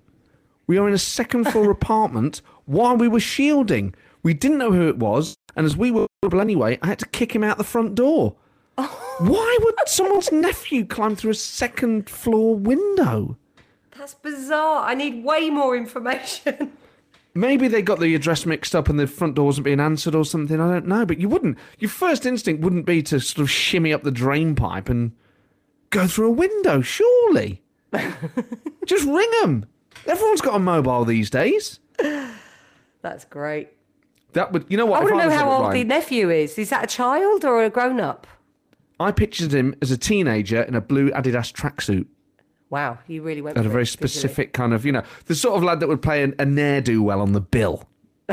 [0.66, 3.94] We were in a second floor apartment while we were shielding.
[4.24, 7.08] We didn't know who it was, and as we were able anyway, I had to
[7.08, 8.36] kick him out the front door.
[8.76, 13.38] Why would someone's nephew climb through a second floor window?
[13.98, 14.84] That's bizarre.
[14.86, 16.72] I need way more information.
[17.36, 20.26] Maybe they got the address mixed up and the front door wasn't being answered or
[20.26, 20.60] something.
[20.60, 21.06] I don't know.
[21.06, 21.58] But you wouldn't.
[21.78, 25.12] Your first instinct wouldn't be to sort of shimmy up the drain pipe and
[25.90, 27.62] go through a window, surely.
[28.86, 29.66] Just ring them.
[30.06, 31.80] Everyone's got a mobile these days.
[33.02, 33.70] That's great.
[34.34, 35.02] That would, you know what?
[35.02, 36.58] I want to know how old the nephew is.
[36.58, 38.28] Is that a child or a grown up?
[39.00, 42.06] I pictured him as a teenager in a blue Adidas tracksuit.
[42.70, 45.64] Wow, you really went Had a very specific kind of, you know, the sort of
[45.64, 47.88] lad that would play an, a ne'er do well on the bill.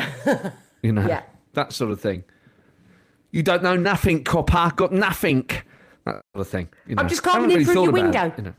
[0.83, 1.23] you know, Yeah.
[1.55, 2.25] that sort of thing.
[3.31, 4.73] You don't know nothing, copper.
[4.77, 5.49] Got nothing.
[6.05, 6.69] That sort of thing.
[6.87, 7.03] You know.
[7.03, 8.55] I'm just climbing in through your about it, you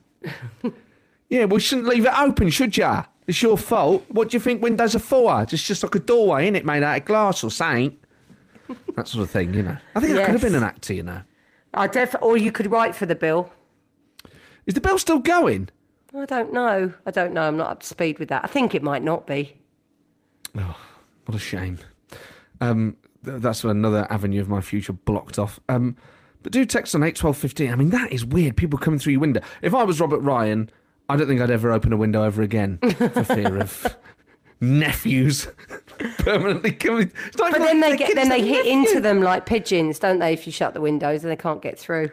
[0.64, 0.74] know.
[1.30, 3.04] yeah, well, you shouldn't leave it open, should ya?
[3.28, 4.06] It's your fault.
[4.10, 5.46] What do you think windows are for?
[5.46, 7.98] Just, just like a doorway, isn't it, made out of glass or something.
[8.96, 9.78] that sort of thing, you know.
[9.96, 11.22] I think that could have been an actor, you know.
[11.74, 13.52] I def- or you could write for the bill.
[14.66, 15.70] Is the bill still going?
[16.18, 16.94] I don't know.
[17.06, 17.42] I don't know.
[17.44, 18.44] I'm not up to speed with that.
[18.44, 19.58] I think it might not be.
[20.58, 20.78] Oh,
[21.26, 21.80] What a shame.
[22.62, 25.60] Um, th- that's another avenue of my future blocked off.
[25.70, 25.96] Um,
[26.44, 27.72] but do text on eight twelve fifteen.
[27.72, 28.56] I mean, that is weird.
[28.58, 29.42] People coming through your window.
[29.62, 30.70] If I was Robert Ryan,
[31.10, 33.96] I don't think I'd ever open a window ever again for fear of
[34.62, 35.48] nephews
[36.20, 37.12] permanently coming.
[37.38, 38.90] But even then like they get then they hit nephews.
[38.90, 40.34] into them like pigeons, don't they?
[40.34, 42.10] If you shut the windows and they can't get through.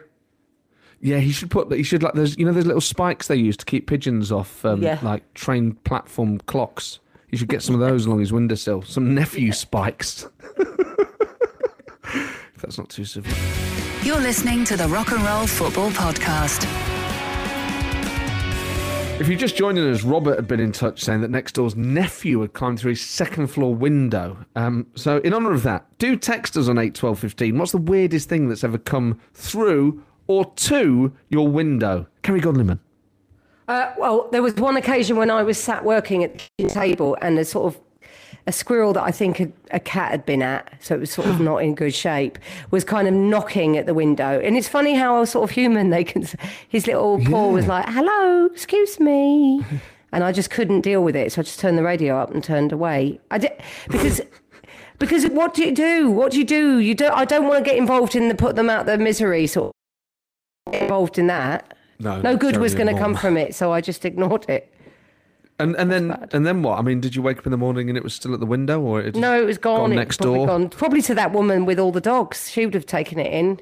[1.01, 1.71] Yeah, he should put.
[1.73, 2.13] He should like.
[2.13, 4.97] There's you know those little spikes they use to keep pigeons off, um, Yeah.
[5.01, 6.99] like train platform clocks.
[7.31, 8.81] You should get some of those along his windowsill.
[8.83, 10.27] Some nephew spikes.
[10.57, 13.33] if that's not too severe.
[14.03, 16.63] You're listening to the Rock and Roll Football Podcast.
[19.17, 22.41] If you're just joining us, Robert had been in touch saying that next door's nephew
[22.41, 24.45] had climbed through his second floor window.
[24.57, 27.57] Um, so, in honour of that, do text us on 81215.
[27.57, 32.07] What's the weirdest thing that's ever come through or to your window?
[32.23, 32.79] Kerry Godliman.
[33.69, 37.39] Uh, well, there was one occasion when I was sat working at the table and
[37.39, 37.81] a sort of
[38.47, 41.27] a squirrel that I think a, a cat had been at, so it was sort
[41.27, 42.37] of not in good shape,
[42.71, 44.39] was kind of knocking at the window.
[44.39, 46.27] And it's funny how sort of human they can.
[46.69, 49.65] His little paw was like, "Hello, excuse me,"
[50.11, 52.43] and I just couldn't deal with it, so I just turned the radio up and
[52.43, 53.19] turned away.
[53.31, 53.51] I did
[53.89, 54.21] because.
[54.97, 56.09] Because what do you do?
[56.09, 56.79] What do you do?
[56.79, 57.11] You don't.
[57.11, 59.73] I don't want to get involved in the put them out their misery sort.
[60.67, 61.73] Of, involved in that.
[61.99, 64.73] No, no good was going to come from it, so I just ignored it.
[65.57, 66.77] And and then and then what?
[66.79, 68.45] I mean, did you wake up in the morning and it was still at the
[68.45, 69.79] window, or it No, it was gone.
[69.79, 70.47] gone It next probably door?
[70.47, 70.69] Gone.
[70.69, 72.49] Probably to that woman with all the dogs.
[72.51, 73.61] She would have taken it in,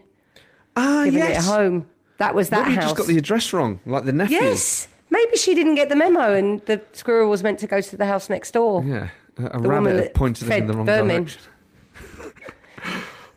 [0.75, 1.45] Ah, given yes.
[1.45, 1.85] it home.
[2.17, 2.85] That was that Maybe you house.
[2.91, 4.37] just got the address wrong, like the nephew.
[4.37, 4.87] yes.
[5.11, 8.05] Maybe she didn't get the memo, and the squirrel was meant to go to the
[8.07, 8.83] house next door.
[8.83, 11.25] Yeah, a, a rabbit pointed in the wrong vermin.
[11.25, 11.41] direction.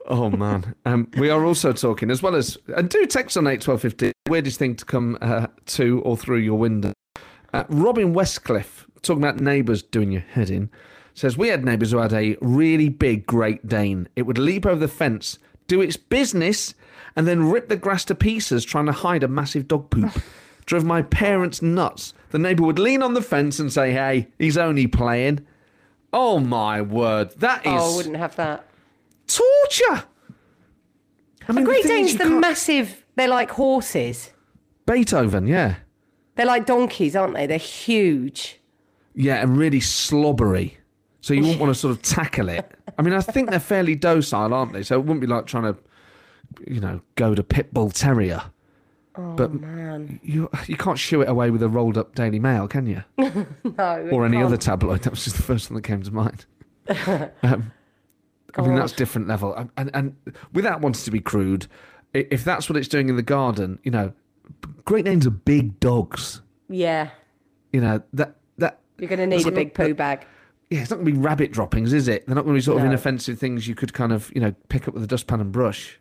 [0.06, 3.60] oh man, um, we are also talking as well as and do text on eight
[3.60, 4.12] twelve fifty.
[4.28, 6.92] Weirdest thing to come uh, to or through your window.
[7.52, 10.70] Uh, Robin Westcliffe talking about neighbours doing your head in
[11.14, 14.08] says we had neighbours who had a really big Great Dane.
[14.16, 16.74] It would leap over the fence, do its business,
[17.14, 20.12] and then rip the grass to pieces trying to hide a massive dog poop.
[20.66, 22.12] Drove my parents nuts.
[22.30, 25.46] The neighbour would lean on the fence and say, "Hey, he's only playing."
[26.12, 28.66] Oh my word, that is Oh, I wouldn't have that.
[29.28, 30.04] torture.
[31.48, 33.04] I mean, the Great Danes, the can't- massive.
[33.14, 34.30] They're like horses.
[34.86, 35.76] Beethoven, yeah,
[36.36, 37.46] They're like donkeys, aren't they?
[37.46, 38.60] They're huge.
[39.14, 40.78] yeah, and really slobbery.
[41.20, 42.70] So you wouldn't want to sort of tackle it.
[42.98, 44.82] I mean, I think they're fairly docile, aren't they?
[44.82, 45.76] So it wouldn't be like trying to,
[46.66, 48.42] you know, go to pit bull terrier.
[49.18, 52.68] Oh but man, you you can't shoo it away with a rolled up Daily Mail,
[52.68, 53.02] can you?
[53.18, 54.08] no.
[54.12, 54.46] Or any can't.
[54.46, 55.02] other tabloid.
[55.02, 56.44] That was just the first one that came to mind.
[57.42, 57.72] um,
[58.54, 59.54] I mean, that's different level.
[59.54, 60.16] And, and, and
[60.52, 61.66] without wanting to be crude,
[62.12, 64.12] if that's what it's doing in the garden, you know,
[64.84, 66.42] Great Danes are big dogs.
[66.68, 67.10] Yeah,
[67.72, 70.26] You know that that you're going to need a big poo bag.
[70.70, 72.26] Yeah, it's not going to be rabbit droppings, is it?
[72.26, 74.52] They're not going to be sort of inoffensive things you could kind of you know
[74.68, 75.98] pick up with a dustpan and brush.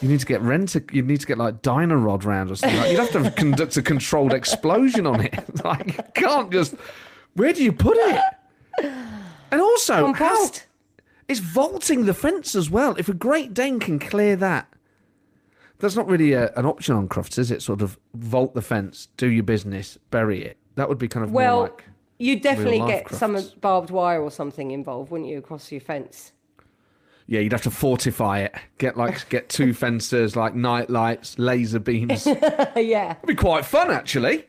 [0.00, 0.74] You need to get rent.
[0.92, 2.78] You need to get like Dyno-Rod round or something.
[2.78, 5.34] Like, you'd have to conduct a controlled explosion on it.
[5.64, 6.74] Like you can't just.
[7.34, 8.20] Where do you put it?
[9.50, 10.50] And also, how,
[11.28, 12.96] it's vaulting the fence as well.
[12.98, 14.68] If a Great Dane can clear that,
[15.84, 17.62] that's not really a, an option on Crofts, is it?
[17.62, 20.56] Sort of vault the fence, do your business, bury it.
[20.76, 21.84] That would be kind of Well, like.
[22.18, 26.32] you'd definitely get some barbed wire or something involved, wouldn't you, across your fence?
[27.26, 28.54] Yeah, you'd have to fortify it.
[28.78, 32.26] Get like get two fences, like night lights, laser beams.
[32.76, 34.46] Yeah, it'd be quite fun actually.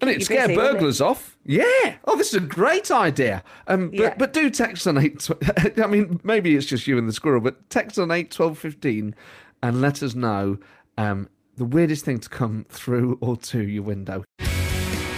[0.00, 0.78] And it'd scare busy, wouldn't it?
[0.78, 1.38] burglars off.
[1.46, 1.96] Yeah.
[2.04, 3.42] Oh, this is a great idea.
[3.66, 4.14] Um, but, Yeah.
[4.18, 5.26] but do text on eight.
[5.82, 9.14] I mean, maybe it's just you and the squirrel, but text on eight twelve fifteen,
[9.66, 10.58] and let us know
[10.96, 14.22] um, the weirdest thing to come through or to your window.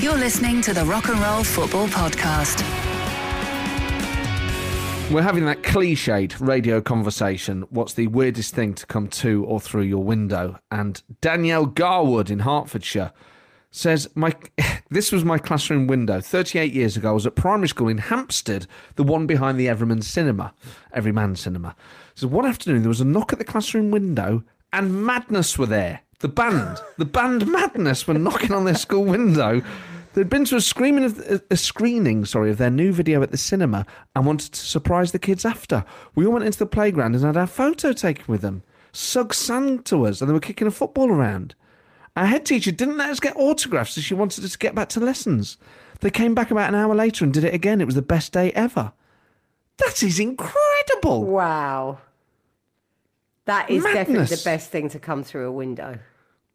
[0.01, 2.63] You're listening to the Rock and Roll Football Podcast.
[5.11, 7.65] We're having that cliched radio conversation.
[7.71, 10.59] What's the weirdest thing to come to or through your window?
[10.71, 13.13] And Danielle Garwood in Hertfordshire
[13.71, 14.35] says, "My
[14.91, 16.21] this was my classroom window.
[16.21, 20.03] 38 years ago, I was at primary school in Hampstead, the one behind the Everyman
[20.03, 20.55] Cinema,
[20.93, 21.75] Everyman Cinema.
[22.15, 26.01] So one afternoon there was a knock at the classroom window, and Madness were there.
[26.21, 29.63] The band, the band Madness, were knocking on their school window."
[30.15, 33.37] They'd been to a screening of a screening, sorry, of their new video at the
[33.37, 35.85] cinema and wanted to surprise the kids after.
[36.17, 38.65] We all went into the playground and had our photo taken with them.
[38.91, 41.55] Suggs sang to us and they were kicking a football around.
[42.19, 44.89] Our head teacher didn't let us get autographs so she wanted us to get back
[44.89, 45.57] to lessons.
[46.01, 47.81] They came back about an hour later and did it again.
[47.81, 48.93] It was the best day ever.
[49.77, 51.23] That is incredible.
[51.23, 51.99] Wow.
[53.45, 56.01] That is definitely the best thing to come through a window.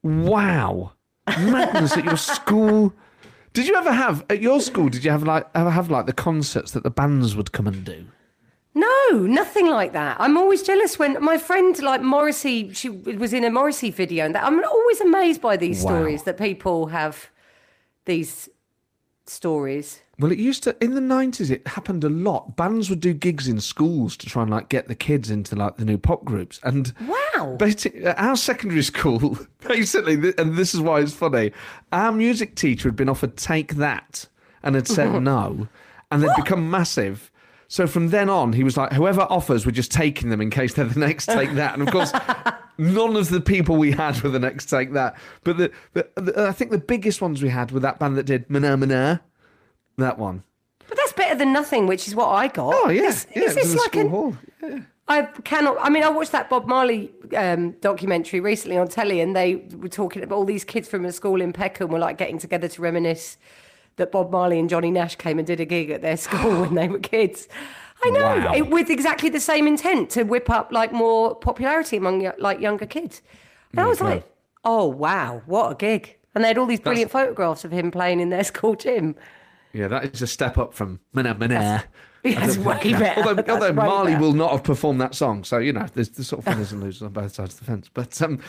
[0.02, 0.92] Wow.
[1.28, 2.94] Madness at your school.
[3.54, 4.90] Did you ever have at your school?
[4.90, 7.86] Did you have like ever have like the concerts that the bands would come and
[7.86, 8.06] do?
[8.76, 10.18] No, nothing like that.
[10.20, 14.34] I'm always jealous when my friend, like Morrissey, she was in a Morrissey video, and
[14.34, 15.90] that, I'm always amazed by these Wow.
[15.92, 17.30] stories that people have
[18.06, 18.50] these
[19.26, 20.02] stories.
[20.20, 21.50] Well, it used to in the nineties.
[21.50, 22.56] It happened a lot.
[22.56, 25.78] Bands would do gigs in schools to try and like get the kids into like
[25.78, 26.60] the new pop groups.
[26.64, 26.94] And
[27.36, 27.56] Wow.
[27.58, 31.52] basically, uh, our secondary school, basically, th- and this is why it's funny.
[31.92, 34.28] Our music teacher had been offered "Take That"
[34.62, 35.68] and had said no,
[36.12, 37.32] and they'd become massive.
[37.74, 40.76] So from then on, he was like, whoever offers, we're just taking them in case
[40.76, 41.74] they're the next Take That.
[41.74, 42.14] And of course,
[42.78, 45.16] None of the people we had were the next take that.
[45.44, 48.28] But the, the, the I think the biggest ones we had were that band that
[48.28, 49.22] did Mana Mana.
[49.98, 50.44] That one.
[50.88, 52.74] But that's better than nothing, which is what I got.
[52.76, 53.44] Oh yeah, Is, yeah.
[53.44, 54.38] is it this like an, hall.
[55.08, 55.78] I cannot.
[55.82, 59.90] I mean, I watched that Bob Marley um, documentary recently on telly, and they were
[59.90, 62.82] talking about all these kids from a school in Peckham were like getting together to
[62.82, 63.38] reminisce
[63.98, 66.76] that Bob Marley and Johnny Nash came and did a gig at their school when
[66.76, 67.48] they were kids.
[68.04, 68.54] I know, Wow.
[68.54, 72.86] it, with exactly the same intent to whip up like more popularity among like younger
[72.86, 73.22] kids.
[73.72, 74.06] And I was God.
[74.10, 74.32] like,
[74.66, 76.18] oh wow, what a gig!
[76.36, 79.16] And they had all these brilliant photographs of him playing in their school gym.
[79.72, 81.84] Yeah, that is a step up from Mana Mana.
[82.24, 83.22] That's way better.
[83.22, 84.22] Although, That's although Marley better.
[84.24, 86.82] will not have performed that song, so you know there's, there's sort of winners and
[86.82, 87.90] losers on both sides of the fence.
[87.94, 88.40] But um,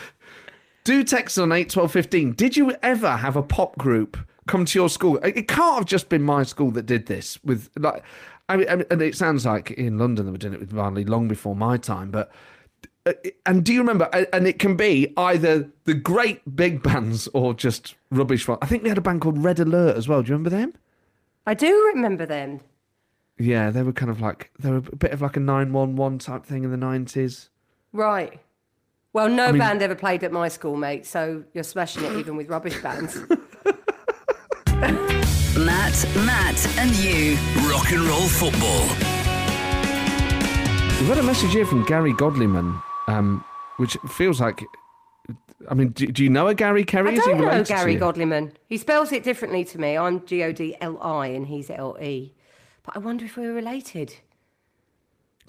[0.83, 2.33] do text on eight twelve fifteen.
[2.33, 5.17] Did you ever have a pop group come to your school?
[5.23, 7.39] It can't have just been my school that did this.
[7.43, 8.03] With like,
[8.49, 11.27] I mean, and it sounds like in London they were doing it with Marley long
[11.27, 12.11] before my time.
[12.11, 12.31] But
[13.05, 13.13] uh,
[13.45, 14.05] and do you remember?
[14.33, 18.47] And it can be either the great big bands or just rubbish.
[18.47, 18.57] one.
[18.61, 20.21] I think we had a band called Red Alert as well.
[20.21, 20.73] Do you remember them?
[21.47, 22.61] I do remember them.
[23.37, 25.95] Yeah, they were kind of like they were a bit of like a nine one
[25.95, 27.49] one type thing in the nineties.
[27.91, 28.39] Right.
[29.13, 31.05] Well, no mean- band ever played at my school, mate.
[31.05, 33.17] So you're smashing it even with rubbish bands.
[35.57, 37.35] Matt, Matt, and you.
[37.69, 38.81] Rock and roll football.
[40.99, 43.43] We've had a message here from Gary Godleyman, um,
[43.77, 44.63] which feels like.
[45.69, 47.13] I mean, do, do you know a Gary Kerry?
[47.13, 48.51] I don't know Gary Godleyman.
[48.67, 49.97] He spells it differently to me.
[49.97, 52.33] I'm G O D L I and he's L E.
[52.83, 54.15] But I wonder if we're related.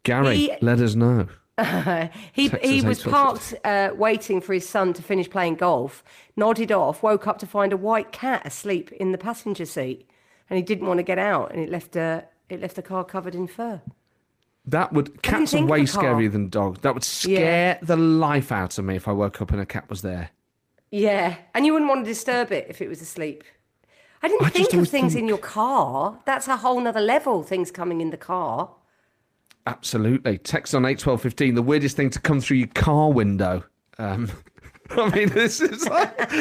[0.05, 1.27] Gary, He- let us know.
[2.33, 6.05] He Texas he was parked uh, waiting for his son to finish playing golf,
[6.37, 10.09] nodded off, woke up to find a white cat asleep in the passenger seat,
[10.51, 13.05] and he didn't want to get out, and it left a it left the car
[13.05, 13.81] covered in fur.
[14.67, 16.81] That would cats are way scarier than dogs.
[16.81, 17.79] That would scare Yeah.
[17.83, 20.31] the life out of me if I woke up and a cat was there.
[20.91, 23.45] Yeah, and you wouldn't want to disturb it if it was asleep.
[24.23, 26.19] I didn't I think of things in your car.
[26.25, 27.43] That's a whole nother level.
[27.43, 28.71] Things coming in the car.
[29.67, 30.39] Absolutely.
[30.39, 31.55] Text on eight twelve fifteen.
[31.55, 33.65] The weirdest thing to come through your car window.
[33.99, 34.31] Um,
[34.91, 36.33] I mean, this is like,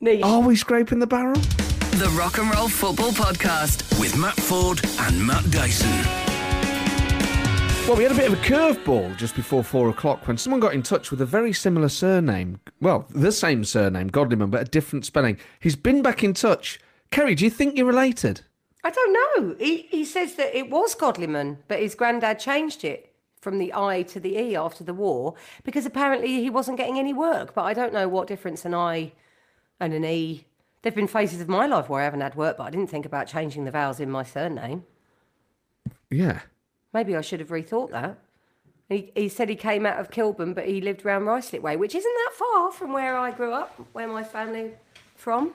[0.00, 0.22] Niche.
[0.24, 1.34] are we scraping the barrel?
[1.34, 4.00] The Rock and Roll Football Podcast.
[4.00, 5.90] With Matt Ford and Matt Dyson.
[7.86, 10.72] Well, we had a bit of a curveball just before four o'clock when someone got
[10.72, 12.60] in touch with a very similar surname.
[12.80, 15.36] Well, the same surname, Godliman, but a different spelling.
[15.60, 16.80] He's been back in touch.
[17.10, 18.42] Kerry, do you think you're related?
[18.84, 19.56] I don't know.
[19.58, 24.02] He he says that it was Godliman, but his granddad changed it from the I
[24.02, 27.54] to the E after the war because apparently he wasn't getting any work.
[27.54, 29.12] But I don't know what difference an I
[29.80, 30.46] and an E.
[30.82, 33.06] There've been phases of my life where I haven't had work, but I didn't think
[33.06, 34.84] about changing the vowels in my surname.
[36.10, 36.40] Yeah.
[36.92, 38.18] Maybe I should have rethought that.
[38.88, 41.94] He, he said he came out of Kilburn, but he lived round Ruislip Way, which
[41.94, 44.72] isn't that far from where I grew up, where my family
[45.14, 45.54] from.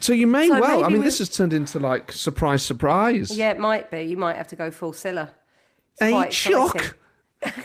[0.00, 0.84] So you may So well.
[0.84, 3.36] I mean, we- this has turned into like surprise, surprise.
[3.36, 4.02] Yeah, it might be.
[4.02, 5.30] You might have to go full Cilla.
[5.92, 6.90] It's Hey, quite exciting.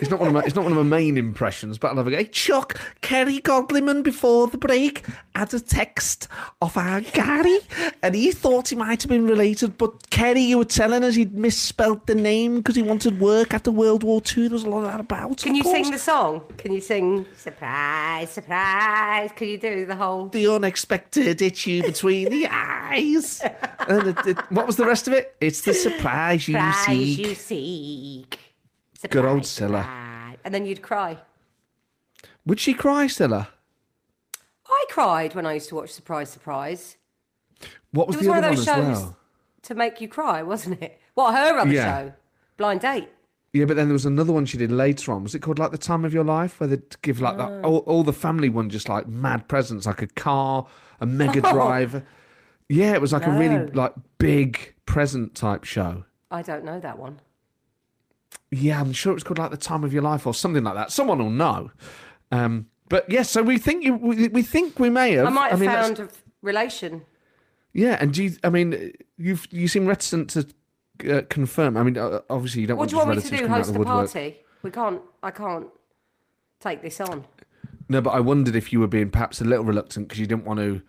[0.02, 2.08] It's not one of my, it's not one of my main impressions, but I love
[2.08, 2.13] it.
[2.13, 6.28] Hey, Chuck, Kerry Godliman before the break had a text
[6.62, 7.60] of our Gary,
[8.04, 9.78] and he thought he might have been related.
[9.78, 13.72] But Kerry, you were telling us he'd misspelt the name because he wanted work after
[13.72, 14.44] World War Two.
[14.50, 15.38] There was a lot of that about.
[15.38, 15.76] Can you course.
[15.84, 16.42] sing the song?
[16.58, 19.32] Can you sing surprise, surprise?
[19.36, 20.28] Can you do the whole?
[20.30, 23.42] the unexpected you between the eyes?
[23.88, 25.36] and it, it- what was the rest of it?
[25.42, 27.18] It's the surprise you Surprise seek.
[27.20, 28.39] you seek.
[29.07, 30.35] Good old Cilla.
[30.43, 31.17] And then you'd cry.
[32.45, 33.49] Would she cry, Stella?
[34.67, 36.97] I cried when I used to watch Surprise, Surprise.
[37.91, 39.17] What was, It was the one other of one those as shows well?
[39.63, 40.99] to make you cry, wasn't it?
[41.15, 42.01] What her other Yeah.
[42.07, 42.13] show?
[42.57, 43.09] Blind Date.
[43.53, 45.23] Yeah, but then there was another one she did later on.
[45.23, 47.79] Was it called like the time of your life, where they'd give like that all,
[47.79, 50.67] all the family one just like mad presents, like a car,
[50.99, 51.51] a Mega Oh.
[51.53, 52.03] Drive.
[52.67, 56.03] Yeah, it was like a really like big present type show.
[56.29, 57.19] I don't know that one.
[58.52, 60.76] Yeah, I'm sure it was called like the time of your life or something like
[60.76, 60.92] that.
[60.92, 61.72] Someone will know.
[62.32, 65.28] Um, but yes, so we think you, we, we think we may have.
[65.28, 66.10] I might have mean, found a
[66.42, 67.04] relation.
[67.74, 68.32] Yeah, and do you?
[68.44, 70.48] I mean, you you seem reticent to
[71.08, 71.78] uh, confirm.
[71.78, 71.98] I mean,
[72.30, 73.54] obviously you don't want to What want do you want me to do?
[73.54, 74.12] Host the woodwork.
[74.12, 74.38] party?
[74.63, 75.02] We can't.
[75.22, 75.68] I can't
[76.60, 77.26] take this on.
[77.88, 80.46] No, but I wondered if you were being perhaps a little reluctant because you didn't
[80.46, 80.82] want to,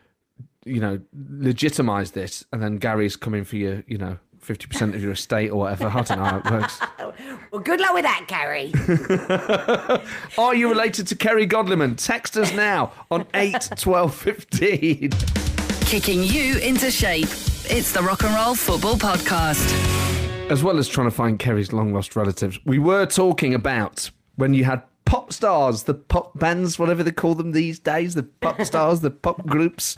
[0.64, 5.02] you know, legitimize this, and then Gary's coming for your, you know, fifty percent of
[5.02, 5.88] your estate or whatever.
[5.88, 6.80] I don't know how it works.
[7.50, 8.72] Well, good luck with that, Gary.
[10.38, 11.96] Are you related to Kerry Godliman?
[11.96, 15.10] Text us now on eight twelve fifteen.
[15.86, 17.28] Kicking you into shape.
[17.68, 19.68] It's the Rock and Roll Football Podcast.
[20.48, 24.54] As well as trying to find Kerry's long lost relatives, we were talking about when
[24.54, 28.62] you had pop stars, the pop bands, whatever they call them these days, the pop
[28.64, 29.96] stars, the pop groups,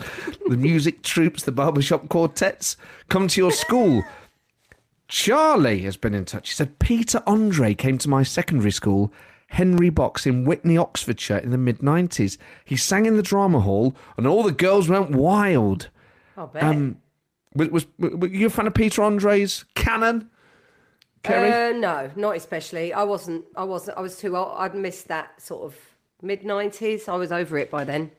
[0.48, 2.78] the music troops, the barbershop quartets,
[3.10, 4.02] come to your school.
[5.12, 6.48] Charlie has been in touch.
[6.48, 9.12] He said Peter Andre came to my secondary school,
[9.48, 12.38] Henry Box in Witney, Oxfordshire, in the mid 90s.
[12.64, 15.90] He sang in the drama hall, and all the girls went wild.
[16.34, 16.62] I bet.
[16.62, 16.96] Um,
[17.54, 20.30] was, was, were you a fan of Peter Andre's canon?
[21.22, 21.52] Kerry?
[21.52, 22.94] Uh, no, not especially.
[22.94, 23.44] I wasn't.
[23.54, 23.98] I wasn't.
[23.98, 24.54] I was too old.
[24.56, 25.76] I'd missed that sort of
[26.22, 27.06] mid nineties.
[27.06, 28.10] I was over it by then.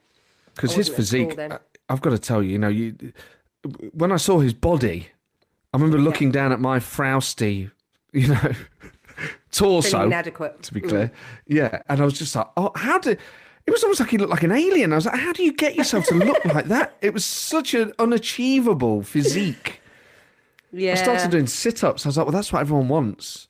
[0.54, 1.60] Because his wasn't at school physique.
[1.90, 3.14] I've got to tell you, you know, you
[3.94, 5.08] when I saw his body,
[5.74, 7.70] I remember looking down at my frowsty,
[8.14, 8.54] you know,
[9.52, 10.04] torso.
[10.04, 10.64] Inadequate.
[10.64, 11.12] To be clear, mm.
[11.48, 13.20] yeah, and I was just like, oh, how did?
[13.66, 14.92] It was almost like he looked like an alien.
[14.92, 16.98] I was like, how do you get yourself to look like that?
[17.02, 19.80] It was such an unachievable physique.
[20.74, 20.92] Yeah.
[20.92, 22.06] I started doing sit-ups.
[22.06, 23.48] I was like, well, that's what everyone wants.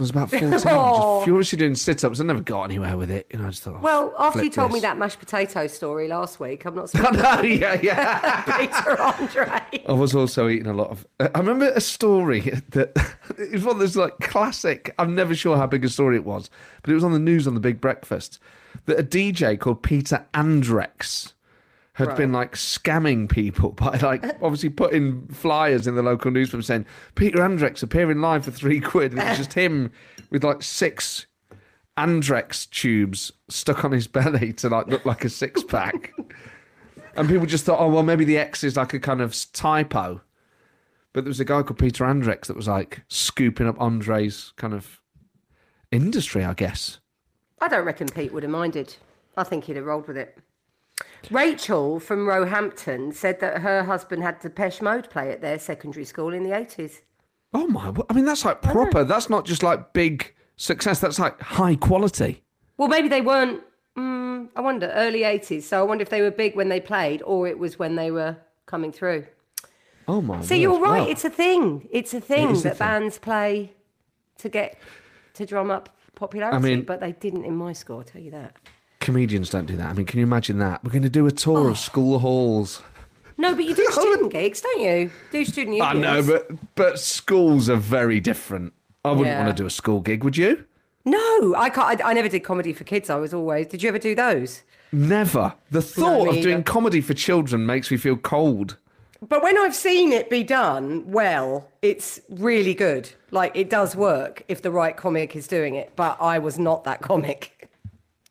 [0.00, 1.18] I was about 14, Oh.
[1.18, 2.20] just furiously doing sit-ups.
[2.20, 3.26] I never got anywhere with it.
[3.30, 6.08] You know, I just thought, oh, well, after you told me that mashed potato story
[6.08, 8.42] last week, I'm not know, yeah, yeah.
[8.58, 9.62] Peter Andre.
[9.86, 11.06] I was also eating a lot of.
[11.20, 12.40] Uh, I remember a story
[12.70, 12.92] that
[13.38, 14.94] it was one of those like classic.
[14.98, 16.48] I'm never sure how big a story it was,
[16.82, 18.38] but it was on the news on the Big Breakfast
[18.86, 21.34] that a DJ called Peter Andrex
[21.94, 24.32] had been like scamming people by like uh.
[24.42, 29.12] obviously putting flyers in the local newspaper saying Peter Andrex appearing live for three quid,
[29.12, 29.90] and it was just him
[30.30, 31.26] with like six
[31.98, 36.12] Andrex tubes stuck on his belly to like look like a six pack.
[37.16, 40.20] And people just thought, oh, well, maybe the X is like a kind of typo.
[41.12, 44.72] But there was a guy called Peter Andrex that was like scooping up Andre's kind
[44.72, 45.00] of
[45.90, 47.00] industry, I guess.
[47.60, 48.96] I don't reckon Pete would have minded.
[49.36, 50.38] I think he'd have rolled with it.
[51.30, 56.32] Rachel from Roehampton said that her husband had Depeche Mode play at their secondary school
[56.32, 57.00] in the 80s.
[57.52, 57.92] Oh my!
[58.08, 59.04] I mean, that's like proper.
[59.04, 61.00] That's not just like big success.
[61.00, 62.42] That's like high quality.
[62.76, 63.62] Well, maybe they weren't,
[63.96, 65.64] mm, I wonder, early 80s.
[65.64, 68.10] So I wonder if they were big when they played or it was when they
[68.10, 68.36] were
[68.66, 69.26] coming through.
[70.06, 70.40] Oh my!
[70.42, 70.60] So word.
[70.60, 71.08] you're right.
[71.08, 71.88] It's a thing.
[71.90, 72.78] It's a thing a that thing.
[72.78, 73.72] bands play
[74.38, 74.78] to get
[75.34, 76.56] to drum up popularity.
[76.56, 77.98] I mean- but they didn't in my school.
[77.98, 78.56] I'll tell you that.
[79.00, 79.86] Comedians don't do that.
[79.88, 80.84] I mean, can you imagine that?
[80.84, 81.68] We're going to do a tour Oh.
[81.68, 82.82] of school halls.
[83.36, 85.10] No, but you do student gigs, don't you?
[85.32, 85.96] Do student unions.
[85.96, 88.72] I know, but but schools are very different.
[89.04, 89.44] I wouldn't Yeah.
[89.44, 90.64] want to do a school gig, would you?
[91.06, 92.02] no, I can't.
[92.04, 93.08] I, I never did comedy for kids.
[93.08, 93.66] I was always.
[93.66, 94.62] Did you ever do those?
[94.92, 95.54] Never.
[95.70, 98.76] The thought me of doing comedy for children makes me feel cold.
[99.26, 103.10] But when I've seen it be done well, it's really good.
[103.30, 105.92] Like it does work if the right comic is doing it.
[105.96, 107.59] But I was not that comic.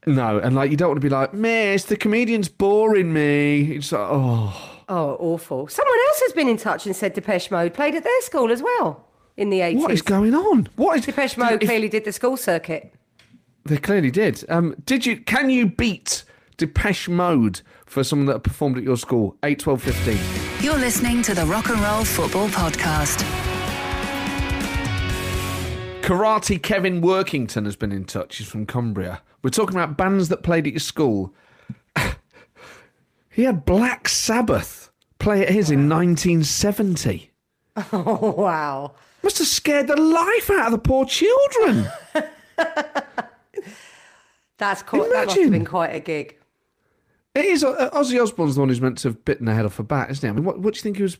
[0.08, 3.76] No, and like you don't want to be like, Miss, the comedian's boring me.
[3.76, 5.68] It's like, oh, Oh, awful.
[5.68, 8.64] Someone else has been in touch and said Depeche Mode played at their school as
[8.64, 9.06] well
[9.38, 9.78] in the 80s.
[9.78, 10.68] what is going on?
[10.78, 12.94] What is Depeche Mode If- clearly did the school circuit.
[13.66, 14.44] They clearly did.
[14.50, 15.18] Um, did you?
[15.18, 16.24] Can you beat
[16.58, 19.36] Depeche Mode for someone that performed at your school?
[19.44, 20.18] Eight, twelve, fifteen.
[20.62, 23.24] You're listening to the Rock and Roll Football Podcast.
[26.02, 28.38] Karate Kevin Workington has been in touch.
[28.38, 29.22] He's from Cumbria.
[29.42, 31.34] We're talking about bands that played at your school.
[33.30, 37.32] he had Black Sabbath play at his in 1970.
[37.94, 38.94] Oh, wow.
[39.24, 41.88] Must have scared the life out of the poor children.
[44.58, 45.52] That's quite, that must have Imagine.
[45.52, 46.38] been quite a gig.
[47.34, 47.64] It is.
[47.64, 50.12] Uh, Ozzy Osbourne's the one who's meant to have bitten the head off a bat,
[50.12, 50.30] isn't he?
[50.30, 51.18] I mean, what, what do you think he was?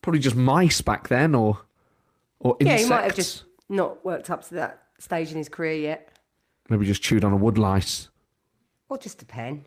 [0.00, 1.58] Probably just mice back then, or
[2.38, 2.82] or insects.
[2.82, 6.13] Yeah, he might have just not worked up to that stage in his career yet.
[6.68, 8.08] Maybe just chewed on a woodlice.
[8.88, 9.64] Or just a pen.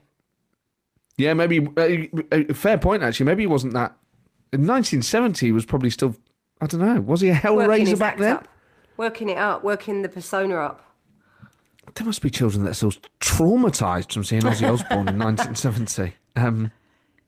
[1.18, 1.68] Yeah, maybe.
[1.78, 3.26] Uh, uh, fair point, actually.
[3.26, 3.96] Maybe he wasn't that.
[4.54, 6.16] In 1970, he was probably still.
[6.62, 7.02] I don't know.
[7.02, 8.38] Was he a Hellraiser back then?
[8.38, 8.48] up.
[8.98, 10.84] Working it up, working the persona up.
[11.96, 16.14] There must be children that are still traumatized from seeing Ozzy Osbourne in 1970.
[16.36, 16.72] Um,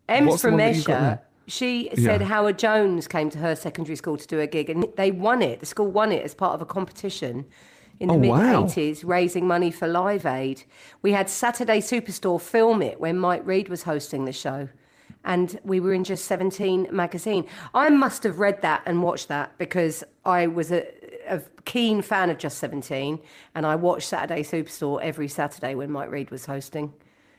[0.07, 2.28] Ems from one that you've got Esher, she said Yeah.
[2.28, 5.59] Howard Jones came to her secondary school to do a gig and they won it.
[5.59, 7.45] The school won it as part of a competition
[7.99, 8.63] in the Oh, mid wow.
[8.63, 10.63] 80s, raising money for Live Aid.
[11.01, 14.69] We had Saturday Superstore film it when Mike Read was hosting the show.
[15.25, 17.45] And we were in Just 17 magazine.
[17.73, 20.87] I must have read that and watched that because I was a,
[21.27, 23.19] a keen fan of Just 17
[23.53, 26.93] and I watched Saturday Superstore every Saturday when Mike Read was hosting.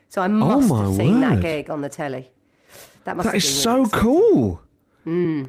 [0.09, 2.31] So I oh, must Oh, have seen that gig on the telly.
[3.05, 4.61] That must that have is so cool.
[5.05, 5.45] Hmm.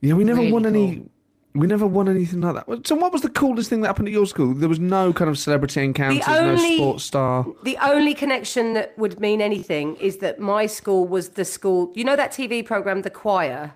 [0.00, 1.04] Yeah, we never Really won any.
[1.54, 2.86] We never won anything like that.
[2.86, 4.54] So, what was the coolest thing that happened at your school?
[4.54, 7.46] There was no kind of celebrity encounters, no sports star.
[7.62, 11.92] The only connection that would mean anything is that my school was the school.
[11.94, 13.74] You know that TV program, The Choir.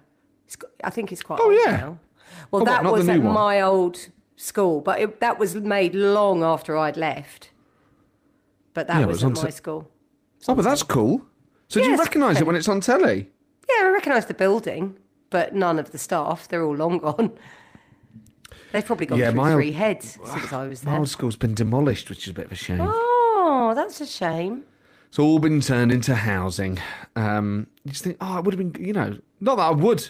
[0.84, 1.38] I think it's quite.
[1.40, 1.76] Oh, old yeah.
[1.76, 1.98] now.
[2.50, 3.34] Well, Oh, that the was at one?
[3.34, 7.50] my old school, but it, that was made long after I'd left.
[8.72, 9.90] but that Yeah, was, was at on my te- school.
[10.48, 11.22] Oh, but that's cool.
[11.68, 13.28] So do you recognise it when it's on telly?
[13.68, 14.96] Yeah, I recognise the building,
[15.30, 16.46] but none of the staff.
[16.48, 17.32] They're all long gone.
[18.72, 20.92] They've probably gone Yeah, through my old- three heads since I was there.
[20.92, 22.78] My old school's been demolished, which is a bit of a shame.
[22.82, 24.64] Oh, that's a shame.
[25.08, 26.78] It's all been turned into housing.
[27.14, 30.08] Um, you just think, oh, it would have been, you know, not that I would,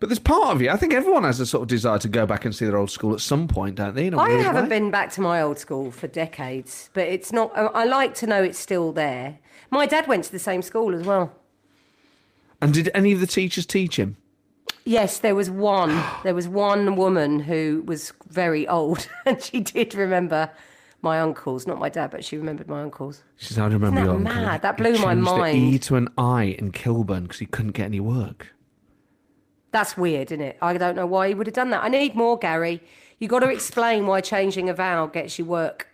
[0.00, 0.68] but there's part of you.
[0.70, 2.90] I think everyone has a sort of desire to go back and see their old
[2.90, 4.10] school at some point, don't they?
[4.10, 4.68] I haven't way.
[4.68, 7.52] been back to my old school for decades, but it's not.
[7.56, 9.38] I like to know it's still there.
[9.70, 11.32] My dad went to the same school as well.
[12.60, 14.16] And did any of the teachers teach him?
[14.84, 16.02] Yes, there was one.
[16.24, 20.50] There was one woman who was very old, and she did remember
[21.02, 23.22] my uncles, not my dad, but she remembered my uncles.
[23.36, 24.44] She said, I remember Isn't your that uncle.
[24.46, 24.62] mad?
[24.62, 25.56] That He blew my changed mind.
[25.56, 28.54] The E to an I in Kilburn because he couldn't get any work.
[29.70, 30.56] That's weird, isn't it?
[30.62, 31.82] I don't know why he would have done that.
[31.84, 32.80] I need more, Gary.
[33.18, 35.88] You got to explain why changing a vowel gets you work.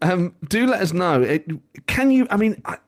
[0.00, 1.20] Um, do let us know.
[1.20, 1.46] It,
[1.86, 2.26] can you?
[2.30, 2.78] I mean, I-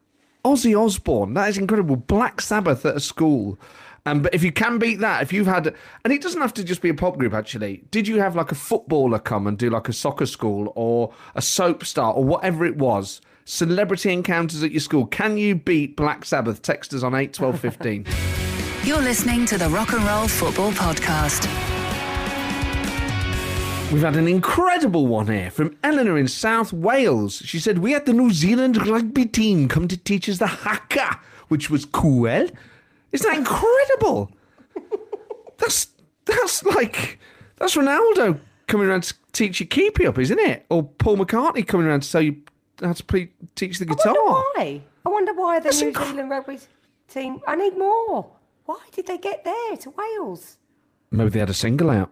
[0.44, 1.34] Ozzy Osbourne.
[1.34, 1.96] That is incredible.
[1.96, 3.58] Black Sabbath at a school.
[4.06, 6.64] Um, but if you can beat that, if you've had, and it doesn't have to
[6.64, 7.34] just be a pop group.
[7.34, 11.12] Actually, did you have like a footballer come and do like a soccer school or
[11.34, 13.20] a soap star or whatever it was?
[13.44, 15.06] Celebrity encounters at your school.
[15.06, 16.62] Can you beat Black Sabbath?
[16.62, 18.06] Text us on eight twelve fifteen.
[18.84, 21.44] You're listening to the Rock and Roll Football Podcast.
[23.92, 27.42] We've had an incredible one here from Eleanor in South Wales.
[27.44, 31.20] She said, We had the New Zealand rugby team come to teach us the haka,
[31.48, 32.48] which was cool.
[33.16, 34.30] Isn't that incredible?
[35.58, 35.88] that's
[36.26, 37.18] that's like
[37.56, 40.66] that's Ronaldo coming around to teach you keepy up, isn't it?
[40.68, 42.36] Or Paul McCartney coming around to tell you
[42.82, 44.14] how to play, teach the guitar.
[44.14, 44.82] I wonder why.
[45.04, 46.58] I wonder why the That's New inc- Zealand rugby
[47.08, 47.40] team.
[47.46, 48.30] I need more.
[48.66, 50.58] Why did they get there to Wales?
[51.10, 52.10] Maybe they had a single out.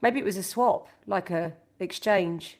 [0.00, 2.58] Maybe it was a swap, like a exchange.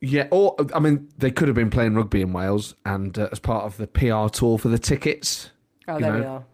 [0.00, 3.38] Yeah, or I mean, they could have been playing rugby in Wales, and uh, as
[3.38, 5.51] part of the PR tour for the tickets,
[5.88, 6.44] Oh, there we are.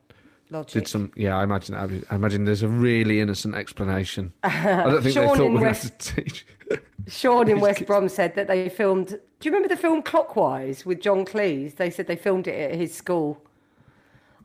[0.51, 0.73] Logic.
[0.85, 1.13] Did some?
[1.15, 1.75] Yeah, I imagine.
[1.75, 4.33] that- I imagine there's a really innocent explanation.
[4.43, 6.47] I don't think they thought we had West- to teach.
[7.07, 9.09] Sean in West Brom said that they filmed.
[9.09, 11.77] Do you remember the film Clockwise with John Cleese?
[11.77, 13.43] They said they filmed it at his school.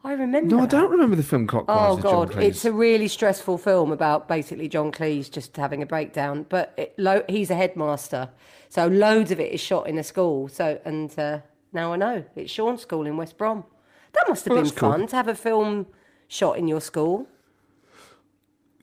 [0.04, 0.56] I remember.
[0.58, 1.78] No, I don't remember the film Clockwise.
[1.92, 5.86] Oh with God, it's a really stressful film about basically John Cleese just having a
[5.86, 6.46] breakdown.
[6.50, 8.30] But it, lo- he's a headmaster,
[8.70, 10.50] so loads of it is shot in a school.
[10.50, 11.40] So and uh,
[11.72, 13.64] now I know it's Sean's school in West Brom.
[14.14, 14.92] That must have Well, been that's cool.
[14.92, 15.88] fun to have a film
[16.28, 17.28] shot in your school.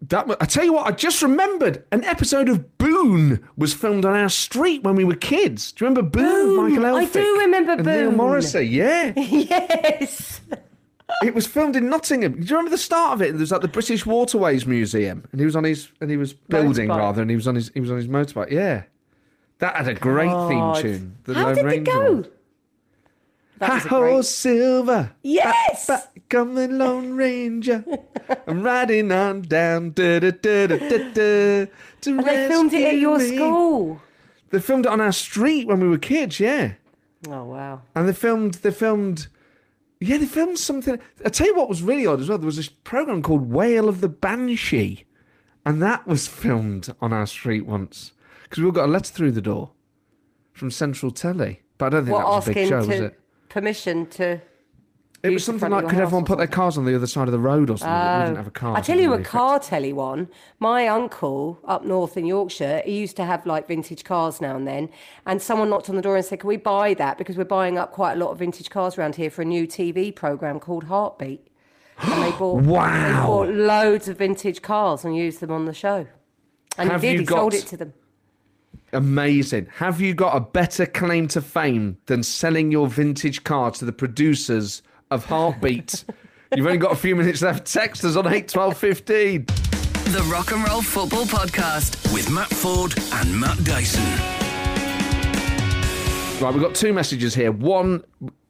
[0.09, 4.17] That I tell you what, I just remembered an episode of Boon was filmed on
[4.17, 5.73] our street when we were kids.
[5.73, 6.25] Do you remember Boon?
[6.57, 8.63] Boon, Michael I Elphick do remember and Neil Morrissey.
[8.67, 10.41] Yeah, yes.
[11.23, 12.33] it was filmed in Nottingham.
[12.33, 13.33] Do you remember the start of it?
[13.33, 16.33] There was like the British Waterways Museum, and he was on his and he was
[16.33, 16.97] building Motorbike.
[16.99, 18.51] rather, and he was on his he was on his motorbike.
[18.51, 18.85] Yeah,
[19.59, 20.77] that had a great God.
[20.79, 21.17] theme tune.
[21.25, 22.13] The How Lone did Ranger it go?
[22.15, 22.27] one.
[23.61, 25.13] That Hi-ho, great- Silver.
[25.23, 25.87] Yes!
[25.87, 27.85] Back, on the Lone Ranger.
[28.47, 29.91] I'm riding on down.
[29.93, 31.67] Da, da, da, da, da, da, to
[32.07, 33.37] And they filmed it at your me.
[33.37, 34.01] school.
[34.51, 36.73] They filmed it on our street when we were kids, yeah.
[37.29, 37.83] Oh wow.
[37.95, 39.29] And they filmed, they filmed,
[40.01, 40.99] yeah, they filmed something.
[41.25, 42.39] I tell you what was really odd as well.
[42.39, 45.05] There was this program called Whale of the Banshee,
[45.67, 48.13] and that was filmed on our street once
[48.45, 49.73] because we all got a letter through the door
[50.55, 51.61] from Central Telly.
[51.77, 53.20] But I don't think What that was a big show, was it?
[53.51, 54.41] Permission to?
[55.23, 57.39] It was something like could everyone put their cars on the other side of the
[57.39, 57.95] road or something?
[57.95, 58.25] we oh.
[58.25, 58.75] didn't have a car.
[58.75, 60.29] I tell you a car telly one.
[60.61, 64.67] My uncle up north in Yorkshire, he used to have like vintage cars now and
[64.67, 64.89] then.
[65.27, 67.19] And someone knocked on the door and said, "Can we buy that?
[67.19, 69.67] Because we're buying up quite a lot of vintage cars around here for a new
[69.67, 71.47] TV program called Heartbeat."
[72.01, 73.07] And they bought, Wow.
[73.07, 76.07] they bought loads of vintage cars and used them on the show.
[76.79, 77.21] And Have he did.
[77.21, 77.93] he sold got- it to them.
[78.93, 79.69] Amazing.
[79.77, 83.93] Have you got a better claim to fame than selling your vintage car to the
[83.93, 86.05] producers of Heartbeat?
[86.57, 87.73] You've only got a few minutes left.
[87.73, 89.45] Text us on 81215.
[90.13, 92.13] The Rock and Roll Football Podcast.
[92.13, 94.03] With Matt Ford and Matt Dyson.
[96.43, 97.53] Right, we've got two messages here.
[97.53, 98.03] One,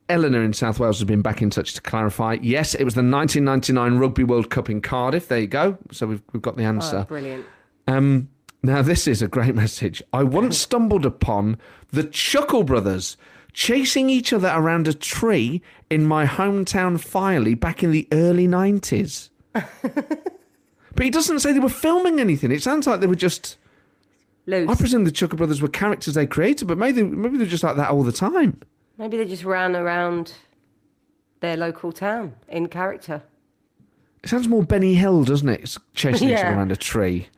[0.08, 2.38] Eleanor in South Wales has been back in touch to clarify.
[2.40, 5.28] Yes, it was the 1999 Rugby World Cup in Cardiff.
[5.28, 5.76] There you go.
[5.92, 7.00] So we've, we've got the answer.
[7.00, 7.44] Oh, brilliant.
[7.86, 8.30] Um,
[8.62, 10.02] now, this is a great message.
[10.12, 11.58] I once stumbled upon
[11.90, 13.16] the Chuckle Brothers
[13.52, 19.30] chasing each other around a tree in my hometown Filey back in the early 90s.
[19.52, 19.64] but
[20.98, 22.52] he doesn't say they were filming anything.
[22.52, 23.56] It sounds like they were just.
[24.46, 27.76] I presume the Chuckle Brothers were characters they created, but maybe, maybe they're just like
[27.76, 28.60] that all the time.
[28.98, 30.34] Maybe they just ran around
[31.40, 33.22] their local town in character.
[34.22, 35.60] It sounds more Benny Hill, doesn't it?
[35.60, 37.28] It's chasing each other around a tree.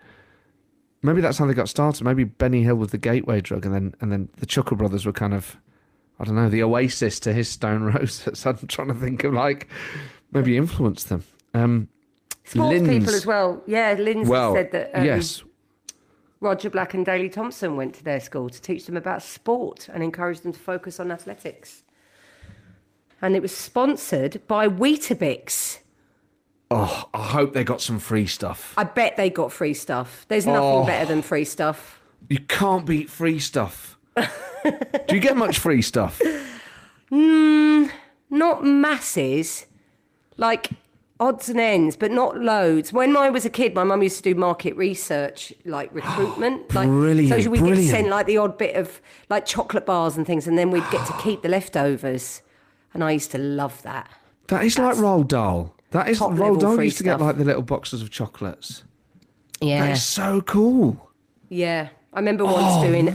[1.03, 2.05] Maybe that's how they got started.
[2.05, 5.13] Maybe Benny Hill was the gateway drug, and then and then the Chuckle Brothers were
[5.13, 5.57] kind of,
[6.21, 8.47] I don't know, the oasis to his Stone Roses.
[8.47, 9.69] I'm trying to think of like
[10.31, 11.25] maybe influenced them.
[11.55, 11.89] Um,
[12.45, 13.63] Sports Lynn's- people as well.
[13.67, 15.43] Yeah, Lindsay well, said that um, yes,
[16.41, 20.03] Roger Black and Daley Thompson went to their school to teach them about sport and
[20.03, 21.85] encourage them to focus on athletics.
[23.21, 25.79] And it was sponsored by Weetabix.
[26.75, 28.75] Oh, I hope they got some free stuff.
[28.77, 30.25] I bet they got free stuff.
[30.29, 30.85] There's nothing Oh.
[30.87, 32.01] better than free stuff.
[32.29, 33.99] You can't beat free stuff.
[34.17, 36.21] Do you get much free stuff?
[37.11, 37.87] Hmm,
[38.31, 39.67] not masses,
[40.37, 40.71] like
[41.21, 42.93] odds and ends, but not loads.
[42.93, 46.75] When I was a kid, my mum used to do market research, like recruitment.
[46.75, 50.27] like, Brilliant, so we'd get sent like the odd bit of like chocolate bars and
[50.27, 52.41] things, and then we'd get to keep the leftovers.
[52.95, 54.11] And I used to love that.
[54.49, 55.75] That is like Roald Dahl.
[55.93, 58.11] That is top Roald level Dahl free used to get like the little boxes of
[58.11, 58.83] chocolates.
[59.61, 59.87] That Yeah.
[59.93, 61.11] is so cool.
[61.49, 61.89] Yeah.
[62.15, 63.09] I remember once Oh, doing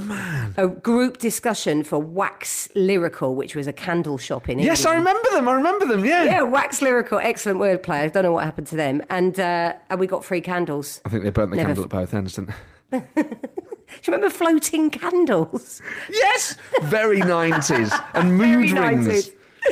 [0.58, 5.30] a group discussion for Wax Lyrical, which was a candle shop in Yes, I remember
[5.34, 5.48] them.
[5.48, 6.04] I remember them.
[6.04, 6.24] Yeah.
[6.24, 8.02] Yeah, Wax Lyrical, excellent wordplay.
[8.02, 9.04] I don't know what happened to them.
[9.12, 11.00] And uh, and we got free candles.
[11.06, 12.50] I think they burnt the Never- candle at both ends, didn't
[12.90, 13.00] they?
[13.24, 15.82] Do you remember floating candles?
[16.12, 16.56] Yes.
[16.84, 17.92] Very 90s.
[18.16, 19.32] And mood Very rings.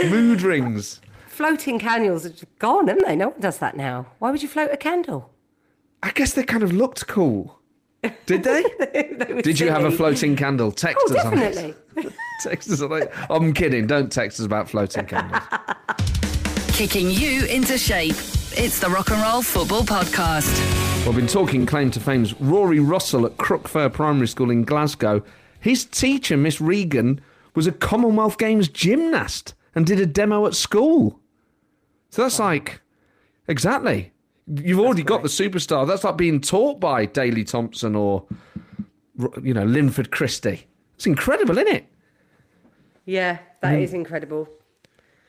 [0.09, 1.01] Mood rings.
[1.35, 3.13] Floating candles are just gone, haven't they?
[3.17, 4.05] No one does that now.
[4.19, 5.33] Why would you float a candle?
[6.01, 7.59] I guess they kind of looked cool.
[8.25, 8.63] Did they?
[8.93, 10.71] They were Did you have a floating candle?
[10.71, 11.75] Text Oh, us on it.
[12.41, 13.11] Text us on it.
[13.29, 13.85] I'm kidding.
[13.85, 15.43] Don't text us about floating candles.
[16.69, 18.15] Kicking you into shape.
[18.57, 21.05] It's the Rock and Roll Football Podcast.
[21.05, 25.21] We've been talking claim to fame's Rory Russell at Crookfur Primary School in Glasgow.
[25.59, 27.19] His teacher, Miss Regan,
[27.55, 31.19] was a Commonwealth Games gymnast and did a demo at school.
[32.15, 32.79] So that's like,
[33.49, 34.13] exactly.
[34.47, 35.85] You've already got the superstar.
[35.85, 38.25] That's like being taught by Daley Thompson or,
[39.43, 40.65] you know, Linford Christie.
[40.95, 41.87] It's incredible, isn't it?
[43.03, 43.81] Yeah, that mm.
[43.81, 44.47] is incredible.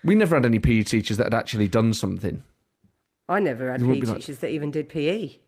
[0.04, 2.44] We never had any PE teachers that had actually done something.
[3.28, 4.88] I never had PE like- teachers that even did.
[4.88, 5.38] PE.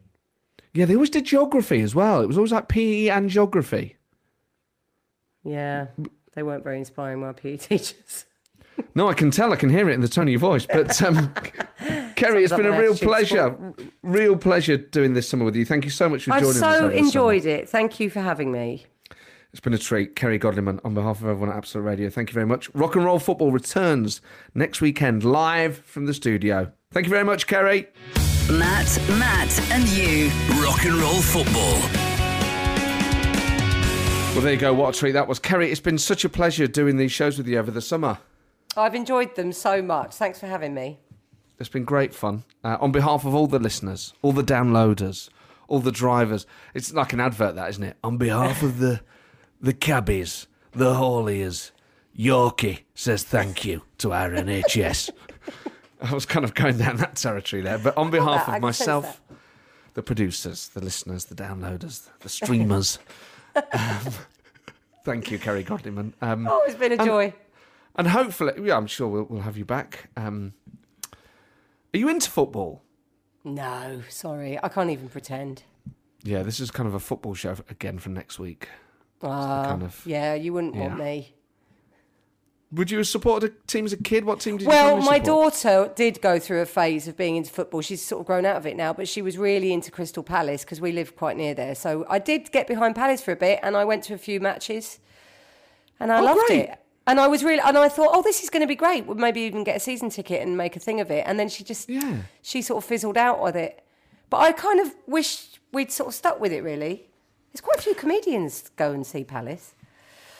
[0.74, 2.20] Yeah, they always did geography as well.
[2.20, 3.96] It was always like PE and geography.
[5.44, 5.86] Yeah,
[6.34, 8.24] they weren't very inspiring, my PE teachers.
[8.94, 9.52] No, I can tell.
[9.52, 10.66] I can hear it in the tone of your voice.
[10.66, 11.32] But um,
[12.16, 13.74] Kerry, it's been a real attitude pleasure.
[14.02, 15.64] Real pleasure doing this summer with you.
[15.64, 16.58] Thank you so much for I joining us.
[16.58, 17.06] so over the summer.
[17.06, 17.68] enjoyed it.
[17.68, 18.86] Thank you for having me.
[19.52, 20.14] It's been a treat.
[20.14, 22.68] Kerry Godliman, on behalf of everyone at Absolute Radio, thank you very much.
[22.74, 24.20] Rock and Roll Football returns
[24.54, 26.70] next weekend live from the studio.
[26.90, 27.88] Thank you very much, Kerry.
[28.50, 30.28] Matt, Matt, and you.
[30.62, 31.78] Rock and roll football.
[34.32, 34.72] Well, there you go.
[34.74, 35.38] What a treat that was.
[35.38, 38.18] Kerry, it's been such a pleasure doing these shows with you over the summer.
[38.76, 40.14] I've enjoyed them so much.
[40.14, 40.98] Thanks for having me.
[41.58, 42.44] It's been great fun.
[42.62, 45.28] Uh, on behalf of all the listeners, all the downloaders,
[45.66, 47.96] all the drivers, it's like an advert, that isn't it?
[48.04, 49.00] On behalf of the
[49.60, 51.72] the cabbies, the hauliers,
[52.16, 55.10] Yorkie says thank you to our NHS.
[56.00, 58.56] I was kind of going down that territory there, but on behalf that.
[58.56, 59.20] Of myself,
[59.94, 63.00] the producers, the listeners, the downloaders, the streamers.
[63.72, 63.98] um,
[65.04, 66.12] thank you, Kerry Godliman.
[66.22, 67.34] Um, Oh, it's been a joy.
[67.98, 70.08] And hopefully, yeah, I'm sure we'll, we'll have you back.
[70.16, 70.54] Um,
[71.92, 72.82] are you into football?
[73.44, 74.58] No, sorry.
[74.62, 75.64] I can't even pretend.
[76.22, 78.68] Yeah, this is kind of a football show again for next week.
[79.22, 80.88] Uh, kind of- yeah, you wouldn't yeah.
[80.88, 81.34] want me.
[82.70, 84.26] Would you have supported a team as a kid?
[84.26, 87.50] What team did you Well, my daughter did go through a phase of being into
[87.50, 87.80] football.
[87.80, 90.64] She's sort of grown out of it now, but she was really into Crystal Palace
[90.64, 91.74] because we live quite near there.
[91.74, 94.38] So I did get behind Palace for a bit, and I went to a few
[94.38, 94.98] matches,
[95.98, 96.68] and I Oh, loved great.
[96.68, 96.78] it.
[97.08, 99.06] And I was really, and I thought, oh, this is going to be great.
[99.06, 101.24] We'll maybe even get a season ticket and make a thing of it.
[101.26, 102.18] And then she just, Yeah.
[102.42, 103.82] she sort of fizzled out with it.
[104.28, 106.62] But I kind of wish we'd sort of stuck with it.
[106.62, 107.06] Really,
[107.50, 109.74] there's quite a few comedians go and see Palace.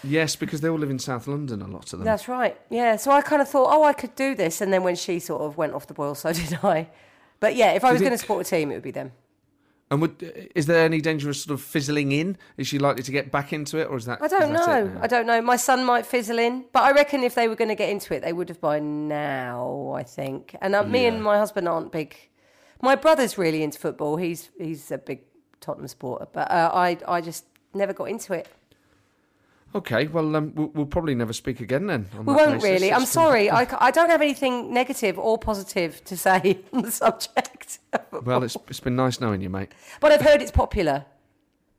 [0.05, 2.05] Yes, because they all live in South London, a lot of them.
[2.05, 2.57] That's right.
[2.71, 2.97] Yeah.
[2.97, 4.61] So I kind of thought, oh, I could do this.
[4.61, 6.89] And then when she sort of went off the boil, so did I.
[7.41, 9.12] But yeah, if I was going to support a team, it would be them.
[9.91, 12.36] And would, is there any danger of sort of fizzling in?
[12.59, 14.20] Is she likely to get back into it, or is that?
[14.20, 15.01] I don't is that it know.
[15.01, 15.41] I don't know.
[15.41, 18.14] My son might fizzle in, but I reckon if they were going to get into
[18.14, 19.95] it, they would have by now.
[19.97, 20.55] I think.
[20.61, 22.14] And uh, me and my husband aren't big.
[22.82, 24.16] My brother's really into football.
[24.16, 25.22] He's he's a big
[25.61, 28.47] Tottenham supporter, but uh, I I just never got into it.
[29.75, 32.09] Okay, well, um, we'll, we'll probably never speak again then.
[32.16, 32.64] We won't basis.
[32.64, 32.91] really.
[32.91, 33.51] I'm It's- sorry.
[33.51, 37.79] I don't have anything negative or positive to say on the subject.
[38.25, 39.69] Well, it's it's been nice knowing you, mate.
[40.01, 41.05] But I've heard it's popular.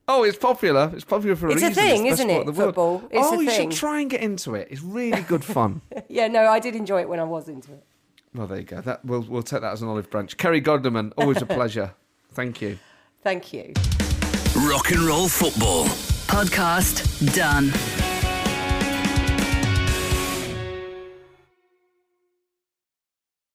[0.07, 0.91] Oh, it's popular.
[0.95, 1.83] It's popular for a It's a reason.
[1.83, 2.67] thing, the best isn't it, in the world.
[2.75, 3.03] football?
[3.11, 3.69] It's oh, a you thing.
[3.69, 4.67] should try and get into it.
[4.71, 5.81] It's really good fun.
[6.09, 7.83] Yeah, no, I did enjoy it when I was into it.
[8.33, 8.81] well, there you go.
[8.81, 10.37] That we'll we'll take that as an olive branch.
[10.37, 11.93] Kerry Godliman, always a pleasure.
[12.31, 12.77] Thank you.
[13.23, 13.73] Thank you.
[14.67, 15.87] Rock and roll football.
[16.29, 17.01] Podcast
[17.33, 18.08] done.